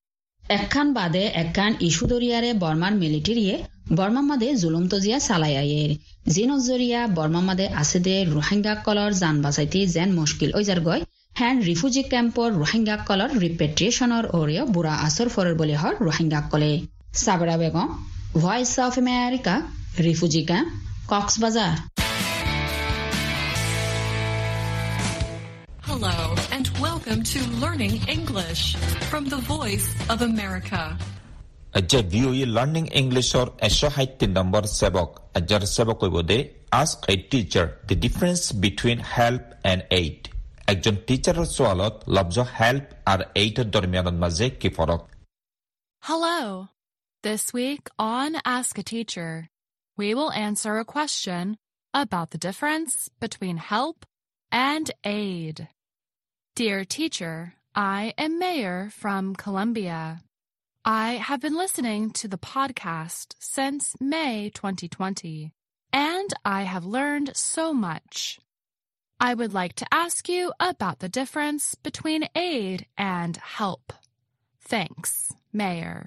একখান 0.48 0.92
বাদে 0.92 1.24
একখান 1.34 1.72
ইস্যু 1.80 2.06
দরিয়ারে 2.06 2.52
বর্মার 2.52 2.94
মিলিটারিয়ে 2.94 3.64
বর্মা 3.96 4.20
মাদে 4.20 4.56
জুলুম 4.56 4.88
তজিয়া 4.88 5.18
চালাই 5.18 5.56
আয়ের 5.56 5.90
যে 6.26 6.46
নজরিয়া 6.46 7.06
বর্মা 7.06 7.40
মাদে 7.40 7.66
আছে 7.74 8.00
দে 8.00 8.24
রোহিঙ্গা 8.24 8.74
কলর 8.74 9.12
জান 9.12 9.42
বাঁচাইতে 9.42 9.86
যেন 9.86 10.12
মুশকিল 10.12 10.50
ওইজার 10.54 10.80
গয়। 10.80 11.02
হ্যান 11.34 11.60
রিফিউজি 11.60 12.02
ক্যাম্পর 12.02 12.52
রোহিঙ্গা 12.52 12.96
কলর 12.96 13.38
রিপেট্রিয়েশনের 13.38 14.24
ওরে 14.36 14.62
বুড়া 14.62 14.94
আসর 14.94 15.28
ফরের 15.28 15.54
বলে 15.54 15.76
হর 15.76 15.94
রোহিঙ্গা 16.00 16.40
কলে। 16.40 16.80
Sabra 17.14 17.56
Begum 17.56 17.88
voice 18.34 18.78
of 18.78 18.98
America 18.98 19.62
refugee 19.98 20.44
camp 20.44 20.68
Cox's Bazar 21.08 21.76
welcome 27.03 27.23
to 27.23 27.39
Learning 27.59 27.99
English 28.07 28.77
from 29.11 29.25
the 29.25 29.35
Voice 29.37 29.93
of 30.09 30.21
America. 30.21 30.97
Aja 31.75 32.01
VOA 32.03 32.45
Learning 32.45 32.87
English 32.87 33.35
or 33.35 33.47
Esho 33.61 33.91
Haiti 33.91 34.27
number 34.27 34.61
Sebok. 34.61 35.19
Ajar 35.35 35.59
Sebok 35.59 35.99
Webode 35.99 36.51
ask 36.71 37.03
a 37.09 37.17
teacher 37.17 37.77
the 37.87 37.95
difference 37.95 38.53
between 38.53 38.99
help 38.99 39.41
and 39.63 39.83
aid. 39.91 40.19
একজন 40.73 40.95
টিচারের 41.07 41.47
সোয়ালত 41.57 41.95
লব্জ 42.15 42.37
help 42.59 42.85
আর 43.11 43.19
এইটের 43.41 43.67
দরমিয়ানের 43.73 44.17
মাঝে 44.23 44.47
কি 44.61 44.69
ফরক 44.77 45.01
Hello. 46.07 46.39
This 47.27 47.43
week 47.59 47.83
on 48.17 48.29
Ask 48.57 48.73
a 48.83 48.85
Teacher, 48.93 49.31
we 49.99 50.09
will 50.17 50.31
answer 50.47 50.73
a 50.77 50.89
question 50.97 51.43
about 52.03 52.27
the 52.33 52.41
difference 52.47 52.93
between 53.23 53.57
help 53.73 53.97
and 54.71 54.85
aid. 55.23 55.57
Dear 56.55 56.83
teacher, 56.83 57.53
I 57.73 58.13
am 58.17 58.37
Mayor 58.37 58.89
from 58.91 59.35
Columbia. 59.35 60.21
I 60.85 61.11
have 61.27 61.39
been 61.39 61.55
listening 61.55 62.11
to 62.19 62.27
the 62.27 62.37
podcast 62.37 63.35
since 63.39 63.95
May 64.01 64.49
2020, 64.53 65.51
and 65.93 66.29
I 66.43 66.63
have 66.63 66.85
learned 66.85 67.31
so 67.35 67.73
much. 67.73 68.39
I 69.19 69.33
would 69.33 69.53
like 69.53 69.75
to 69.75 69.85
ask 69.91 70.27
you 70.27 70.53
about 70.59 70.99
the 70.99 71.09
difference 71.09 71.75
between 71.75 72.27
aid 72.35 72.85
and 72.97 73.37
help. 73.37 73.93
Thanks, 74.61 75.11
Mayor. 75.53 75.99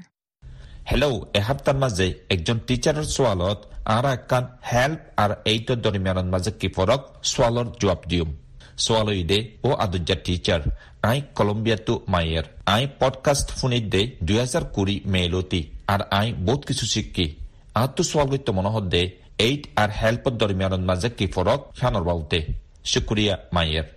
Hello' 0.90 1.18
এসপ্তাহৰ 1.40 1.78
মাজে 1.82 2.06
একজন 2.35 2.56
টিচাৰৰ 2.68 3.06
সোৱালত 3.16 3.58
আৰু 3.96 4.08
একান 4.18 4.44
help 4.70 5.00
আৰু 5.22 5.35
এইটৰ 5.52 5.78
দৰমিয়ানৰ 5.85 6.26
মাজে 6.35 6.50
কি 6.61 6.68
ফৰক 6.76 7.02
সোৱালৰ 7.32 7.66
জবাব 7.80 8.00
দিম 8.12 8.28
সোৱাল 8.85 9.09
দে 9.31 9.39
অ 9.67 9.69
আদুজা 9.83 10.15
টিচাৰ 10.25 10.61
আই 11.09 11.17
কলম্বিয়াটো 11.37 11.93
মায়ের 12.13 12.45
আই 12.75 12.83
পডকাস্ট 12.99 13.47
শুনি 13.59 13.79
দে 13.93 14.01
দুই 14.27 14.37
হাজার 14.43 14.63
কুড়ি 14.75 14.95
মেলতি 15.13 15.61
আর 15.93 16.01
আই 16.19 16.27
বহুত 16.45 16.61
কিছু 16.69 16.85
শিক্ষি 16.93 17.25
আহতো 17.77 18.01
সোয়াল 18.09 18.27
গত্য 18.33 18.49
মনোহর 18.57 18.85
দে 18.93 19.03
এইট 19.45 19.63
আর 19.81 19.89
হেল্পর 19.99 20.33
দরমিয়ানের 20.39 20.83
মাঝে 20.89 21.09
কি 21.17 21.25
ফরক 21.33 21.61
খানর 21.79 22.03
বাউতে 22.09 22.39
শুক্রিয়া 22.91 23.35
মায়ের 23.55 23.87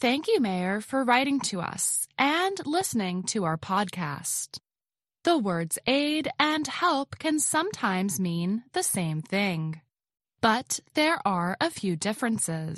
Thank 0.00 0.22
you, 0.30 0.38
Mayor, 0.40 0.76
for 0.82 1.00
writing 1.04 1.38
to 1.50 1.56
us 1.74 2.06
and 2.18 2.56
listening 2.66 3.16
to 3.32 3.38
our 3.48 3.58
podcast. 3.70 4.48
The 5.24 5.38
words 5.38 5.76
aid 5.86 6.24
and 6.38 6.66
help 6.66 7.08
can 7.18 7.36
sometimes 7.54 8.20
mean 8.20 8.50
the 8.72 8.86
same 8.96 9.20
thing, 9.22 9.80
but 10.42 10.68
there 10.94 11.18
are 11.24 11.52
a 11.58 11.70
few 11.70 11.94
differences. 11.96 12.76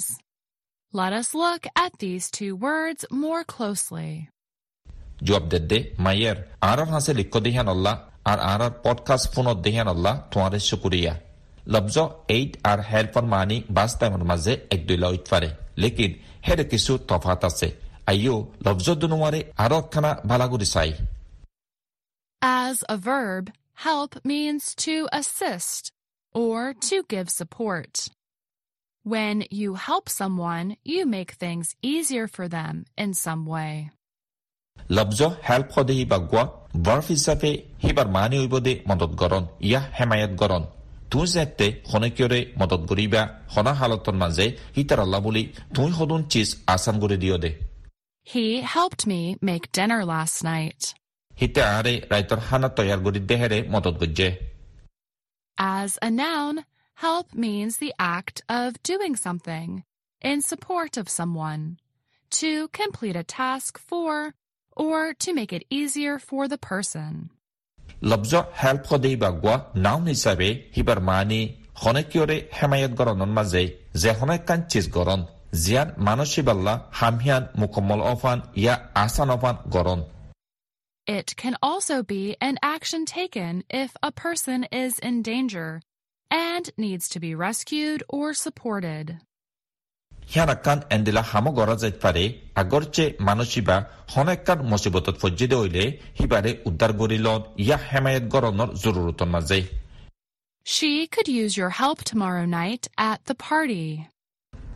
Let 0.93 1.13
us 1.13 1.35
look 1.35 1.67
at 1.77 1.99
these 1.99 2.31
two 2.31 2.57
words 2.57 3.05
more 3.13 3.45
closely. 3.45 4.13
জবাব 5.23 5.45
দে 5.53 5.59
দে 5.71 5.79
মায়ের 6.05 6.37
আর 6.71 6.79
হাসে 6.91 7.13
লিখ 7.19 7.29
দিহান 7.47 7.69
আল্লাহ 7.75 7.97
আর 8.31 8.39
আর 8.53 8.63
podcast 8.85 9.27
ফোনত 9.35 9.59
দিহান 9.67 9.89
আল্লাহ 9.95 10.15
তোমারে 10.33 10.59
শুকুরিয়া 10.69 11.15
লব্জ 11.67 11.97
eight 12.37 12.53
আর 12.71 12.79
হেল্পর 12.91 13.25
মানি 13.35 13.57
বাস 13.77 13.93
টাইমের 14.01 14.25
মাঝে 14.31 14.53
এক 14.75 14.81
দুই 14.89 14.99
লইত 15.05 15.25
পারে 15.31 15.49
লেকিন 15.83 16.13
হেরে 16.47 16.65
কিছু 16.73 16.93
তফাত 17.09 17.43
আছে 17.49 17.69
আইও 18.11 18.37
লব্জ 18.67 18.87
দুনুয়ারে 19.03 19.41
আরও 19.65 19.79
একখানা 19.83 20.11
ভালাগুড়ি 20.31 20.67
চাই 20.75 20.91
As 22.43 22.77
a 22.95 22.97
verb, 23.11 23.45
help 23.87 24.13
means 24.33 24.65
to 24.85 24.95
assist 25.21 25.83
or 26.35 26.61
to 26.89 26.97
give 27.13 27.29
support. 27.41 27.93
When 29.07 29.45
you 29.51 29.75
help 29.77 30.09
someone, 30.11 30.77
you 30.85 31.07
make 31.07 31.33
things 31.35 31.75
easier 31.83 32.27
for 32.29 32.49
them 32.49 32.75
in 32.97 33.15
some 33.17 33.43
way. 33.47 33.75
লব্জ 34.77 35.21
হেল্প 35.49 35.69
সদে 35.75 35.95
হিবাগুৱা 36.01 36.43
বাৰ্ফ 36.87 37.07
হিচাপে 37.13 37.51
হিবাৰ 37.85 38.09
মানি 38.17 38.37
হইব 38.43 38.55
দে 38.67 38.73
মদত 38.91 39.13
গৰণ 39.23 39.45
ইয়া 39.69 39.81
হেমায়ত 39.97 40.33
গৰণ 40.43 40.63
তুই 41.13 41.27
যেতে 41.35 41.67
খনকিয়ৰে 41.89 42.41
মদত 42.61 42.83
গৰিবা 42.91 43.23
সনা 43.55 43.73
হালতৰ 43.81 44.17
মাজে 44.23 44.47
হিতাৰ 44.77 45.01
আল্লাহ 45.05 45.21
বুলি 45.27 45.43
তুই 45.77 45.89
সদুন 45.99 46.21
চিজ 46.33 46.49
আচান 46.75 46.97
কৰি 47.03 47.17
দিয় 47.23 47.37
দে 47.45 47.51
He 48.27 48.45
helped 48.75 49.03
me 49.13 49.21
make 49.49 49.65
dinner 49.79 50.01
last 50.15 50.39
night. 50.51 50.81
হিতে 51.35 51.61
আৰে 51.79 51.95
ৰাইতৰ 52.13 52.41
খানা 52.49 52.69
তৈয়াৰ 52.77 53.01
কৰি 53.07 53.21
দেহেৰে 53.31 53.59
মদত 53.75 53.95
গজ্জে 54.03 54.29
As 55.59 55.91
a 56.09 56.11
noun, 56.23 56.55
help 56.98 57.28
means 57.34 57.78
the 57.78 57.94
act 58.00 58.38
of 58.50 58.82
doing 58.84 59.16
something 59.16 59.84
in 60.22 60.42
support 60.42 60.98
of 60.98 61.10
someone, 61.10 61.78
to 62.32 62.68
complete 62.70 63.18
a 63.18 63.24
task 63.24 63.78
for, 63.90 64.34
or 64.76 65.14
to 65.14 65.34
make 65.34 65.52
it 65.54 65.64
easier 65.70 66.16
for 66.20 66.44
the 66.48 66.62
person. 66.72 67.14
লব্জ 68.12 68.34
help 68.62 68.84
সদে 68.90 69.10
হিবাগুৱা 69.14 69.56
noun 69.86 70.04
হিচাপে 70.14 70.50
হিবাৰ 70.76 71.00
মানি 71.10 71.42
খনকিয়ৰে 71.82 72.38
হেমায়ত 72.58 72.92
গৰণৰ 73.00 73.30
মাজে 73.38 73.64
যে 74.02 74.12
হনেকান 74.20 74.60
চিজ 74.72 74.86
গৰণ 74.98 75.22
জিয়ান 75.64 75.90
মানসিবাল্লা 76.08 76.74
হামহিয়ান 77.00 77.44
মুকম্মল 77.62 78.00
often 78.14 78.38
yeah 78.64 78.76
আচান 79.04 79.30
often 79.36 79.56
গৰণ 79.76 80.00
It 81.20 81.30
can 81.42 81.56
also 81.70 81.96
be 82.14 82.24
an 82.50 82.56
action 82.76 83.02
taken 83.20 83.54
if 83.84 83.92
a 84.10 84.12
person 84.24 84.60
is 84.84 84.94
in 85.08 85.16
danger 85.32 85.70
and 86.32 86.70
needs 86.78 87.06
to 87.10 87.20
be 87.20 87.32
rescued 87.48 88.02
or 88.18 88.28
supported. 88.46 89.08
হিয়ানাকান 90.32 90.80
এন্দিলা 90.96 91.22
হামো 91.32 91.52
গৰা 91.60 91.76
যাইত 91.84 91.96
পাৰে 92.06 92.24
আগৰচে 92.62 93.06
মানসিবা 93.28 93.76
হনেকান 94.14 94.60
মুচিবতত 94.72 95.16
ফজ্জিদে 95.22 95.56
হইলে 95.62 95.84
হিবাৰে 96.20 96.52
উদ্ধাৰ 96.70 96.92
কৰি 97.02 97.18
লন 97.26 97.42
ইয়া 97.66 97.78
হেমায়ত 97.90 98.26
গৰণৰ 98.34 98.70
জৰুৰতৰ 98.84 99.30
মাজে 99.36 99.60
She 100.66 100.92
could 101.14 101.30
use 101.44 101.54
your 101.62 101.72
help 101.82 102.00
tomorrow 102.12 102.46
night 102.62 102.84
at 103.10 103.20
the 103.30 103.36
party. 103.50 103.86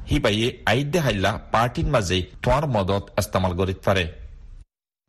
হিবাইয়ে 0.10 0.47
আইদে 0.71 1.00
হাইলা 1.06 1.32
পাৰ্টিৰ 1.54 1.88
মাজে 1.95 2.17
তোমাৰ 2.43 2.63
মদত 2.76 3.04
ইস্তেমাল 3.21 3.52
কৰিত 3.60 3.80
পাৰে 3.88 4.06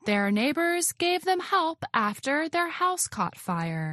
Their 0.02 0.26
neighbors 0.40 0.86
gave 1.04 1.22
them 1.30 1.40
help 1.54 1.78
after 2.08 2.36
their 2.54 2.70
house 2.82 3.04
caught 3.16 3.36
fire. 3.48 3.88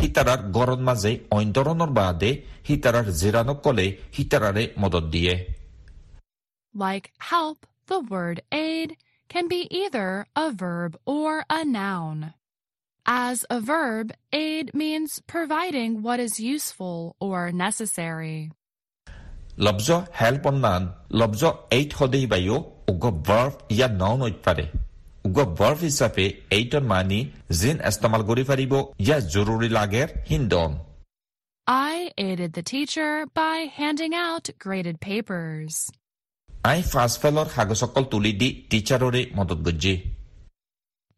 হিতাৰাৰ 0.00 0.40
গৰৰ 0.56 0.80
মাজে 0.88 1.12
অইন 1.36 1.48
ধৰণৰ 1.56 1.90
বাদে 1.98 2.30
হিতাৰাৰ 2.68 3.06
জিৰাণক 3.20 3.58
কলে 3.66 3.86
হিতাৰাৰে 4.16 4.64
মদত 4.82 5.04
দিয়ে 5.14 5.34
Like 6.74 7.06
help, 7.32 7.58
the 7.90 8.00
word 8.12 8.38
aid 8.52 8.90
can 9.30 9.46
be 9.48 9.60
either 9.82 10.08
a 10.36 10.48
verb 10.62 10.92
or 11.06 11.32
a 11.50 11.60
noun. 11.76 12.34
As 13.06 13.46
a 13.48 13.60
verb, 13.62 14.12
aid 14.32 14.74
means 14.74 15.10
providing 15.26 16.02
what 16.02 16.18
is 16.20 16.34
useful 16.54 16.98
or 17.20 17.40
necessary. 17.66 18.38
লব্জ 19.66 19.88
help 20.20 20.44
naan 20.64 20.82
লব্জ 21.20 21.42
aid 21.76 21.90
সদেই 21.98 22.26
বায়ু 22.32 22.56
উগ 22.92 23.04
বাৰ্ফ 23.28 23.54
ইয়া 23.74 23.88
নাও 24.00 24.14
নৈত 24.22 24.38
পাৰে 24.46 24.64
উগ 25.26 25.38
বাৰ্ফ 25.60 25.78
হিচাপে 25.88 26.26
এইটৰ 26.58 26.82
মানি 26.92 27.20
জিন 27.60 27.76
ইস্তেমাল 27.90 28.22
কৰি 28.30 28.44
পাৰিব 28.50 28.72
ইয়া 29.04 29.18
জৰুৰী 29.34 29.68
লাগেৰ 29.78 30.08
Hindon 30.30 30.72
I 31.66 32.12
aided 32.26 32.52
the 32.52 32.62
teacher 32.62 33.26
by 33.34 33.56
handing 33.80 34.14
out 34.26 34.44
graded 34.64 34.96
papers. 35.00 35.74
I 36.72 36.78
first 36.92 37.16
ফেলৰ 37.22 37.46
কাগজসকল 37.56 38.04
তুলি 38.12 38.32
দি 38.40 38.48
টিচাৰৰে 38.70 39.22
মদত 39.38 39.60
গজ্জি 39.66 39.94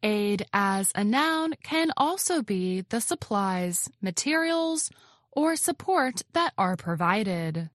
Aid 0.03 0.39
as 0.53 0.85
a 0.95 1.03
noun 1.03 1.49
can 1.63 1.87
also 1.97 2.35
be 2.41 2.63
the 2.93 3.01
supplies, 3.01 3.89
materials, 4.01 4.81
or 5.31 5.49
support 5.67 6.15
that 6.33 6.51
are 6.57 6.75
provided. 6.77 7.69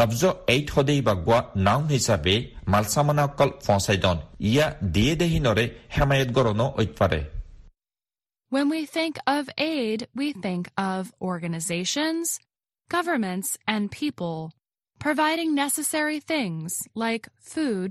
লব্জ 0.00 0.22
aid 0.54 0.66
সদেই 0.74 1.00
বাগোৱা 1.08 1.38
noun 1.66 1.84
হিচাপে 1.94 2.34
মালচামানা 2.72 3.24
অকল 3.28 3.50
ফচাইদন 3.66 4.18
ইয়া 4.50 4.66
দিয়ে 4.94 5.14
দেহিনৰে 5.22 5.64
হেমায়ত 5.94 6.30
গৰণ 6.36 6.60
ঐত 6.80 6.92
পাৰে 7.00 7.20
When 8.52 8.66
we 8.74 8.80
think 8.86 9.14
of 9.36 9.42
aid, 9.76 9.98
we 10.14 10.28
think 10.44 10.64
of 10.92 11.00
organizations, 11.32 12.24
governments, 12.90 13.48
and 13.66 13.82
people 14.02 14.38
providing 15.00 15.50
necessary 15.56 16.18
things 16.32 16.68
like 16.94 17.24
food, 17.52 17.90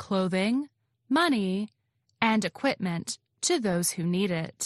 clothing, 0.00 0.56
money, 1.10 1.52
and 2.22 2.40
equipment 2.44 3.06
to 3.42 3.54
those 3.58 3.86
who 3.94 4.02
need 4.16 4.30
it. 4.46 4.58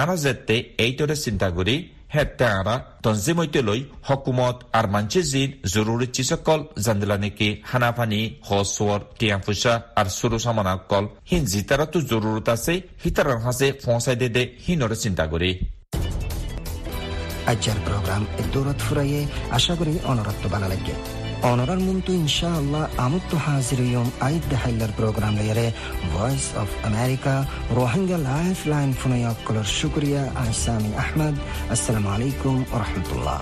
আনা 0.00 0.16
জেতে 0.24 0.56
এইটরে 0.84 1.16
চিন্তা 1.24 1.48
করি 1.56 1.76
হেতে 2.13 2.45
আরা 2.59 2.75
তঞ্জিমৈতে 3.03 3.59
লৈ 3.61 3.79
হকুমত 4.07 4.57
আর 4.73 4.85
মানছে 4.87 5.21
জিন 5.23 5.49
জরুরি 5.73 6.07
চিসকল 6.15 6.59
জানদিলা 6.85 7.17
নেকি 7.17 7.49
হানাফানি 7.63 8.21
হসওয়ার 8.47 9.01
টিয়াং 9.19 9.39
আর 9.95 10.07
সুরু 10.17 10.37
সামানা 10.39 10.73
কল 10.91 11.05
সি 11.27 11.37
জিতারা 11.51 11.85
তো 11.85 11.99
জরুরত 12.11 12.47
আছে 12.49 12.73
হিতারার 13.03 13.39
হাসে 13.45 13.67
ফসাই 13.83 14.15
দে 14.15 14.27
দে 14.35 14.43
হিনরে 14.65 14.97
চিন্তা 15.03 15.25
করি 15.27 15.51
আজ্জার 17.51 17.79
প্রোগ্রাম 17.85 18.21
দৌলত 18.53 18.79
ফুরাইয়ে 18.85 19.21
আশা 19.51 19.73
করি 19.75 19.93
অনরত্ব 20.03 20.43
বালা 20.53 20.67
লাগে 21.41 21.65
muntu 21.65 21.83
মুন্তু 21.85 22.11
ইনশাআল্লাহ 22.13 22.83
haziriyom 22.97 23.39
হাজির 23.45 23.81
ইয়ম 23.81 24.07
আইদ 24.27 24.43
voice 26.13 26.49
of 26.55 26.69
america, 26.83 27.35
rohingya 27.75 28.17
life 28.29 28.57
line 28.67 28.89
ফুনাইয়া 28.99 29.31
কলর 29.45 29.67
শুক্রিয়া 29.79 30.23
আহসামি 30.41 30.91
আহমদ 31.03 31.35
আসসালামু 31.73 32.09
আলাইকুম 32.15 32.55
ওরহমতুল্লাহ 32.75 33.39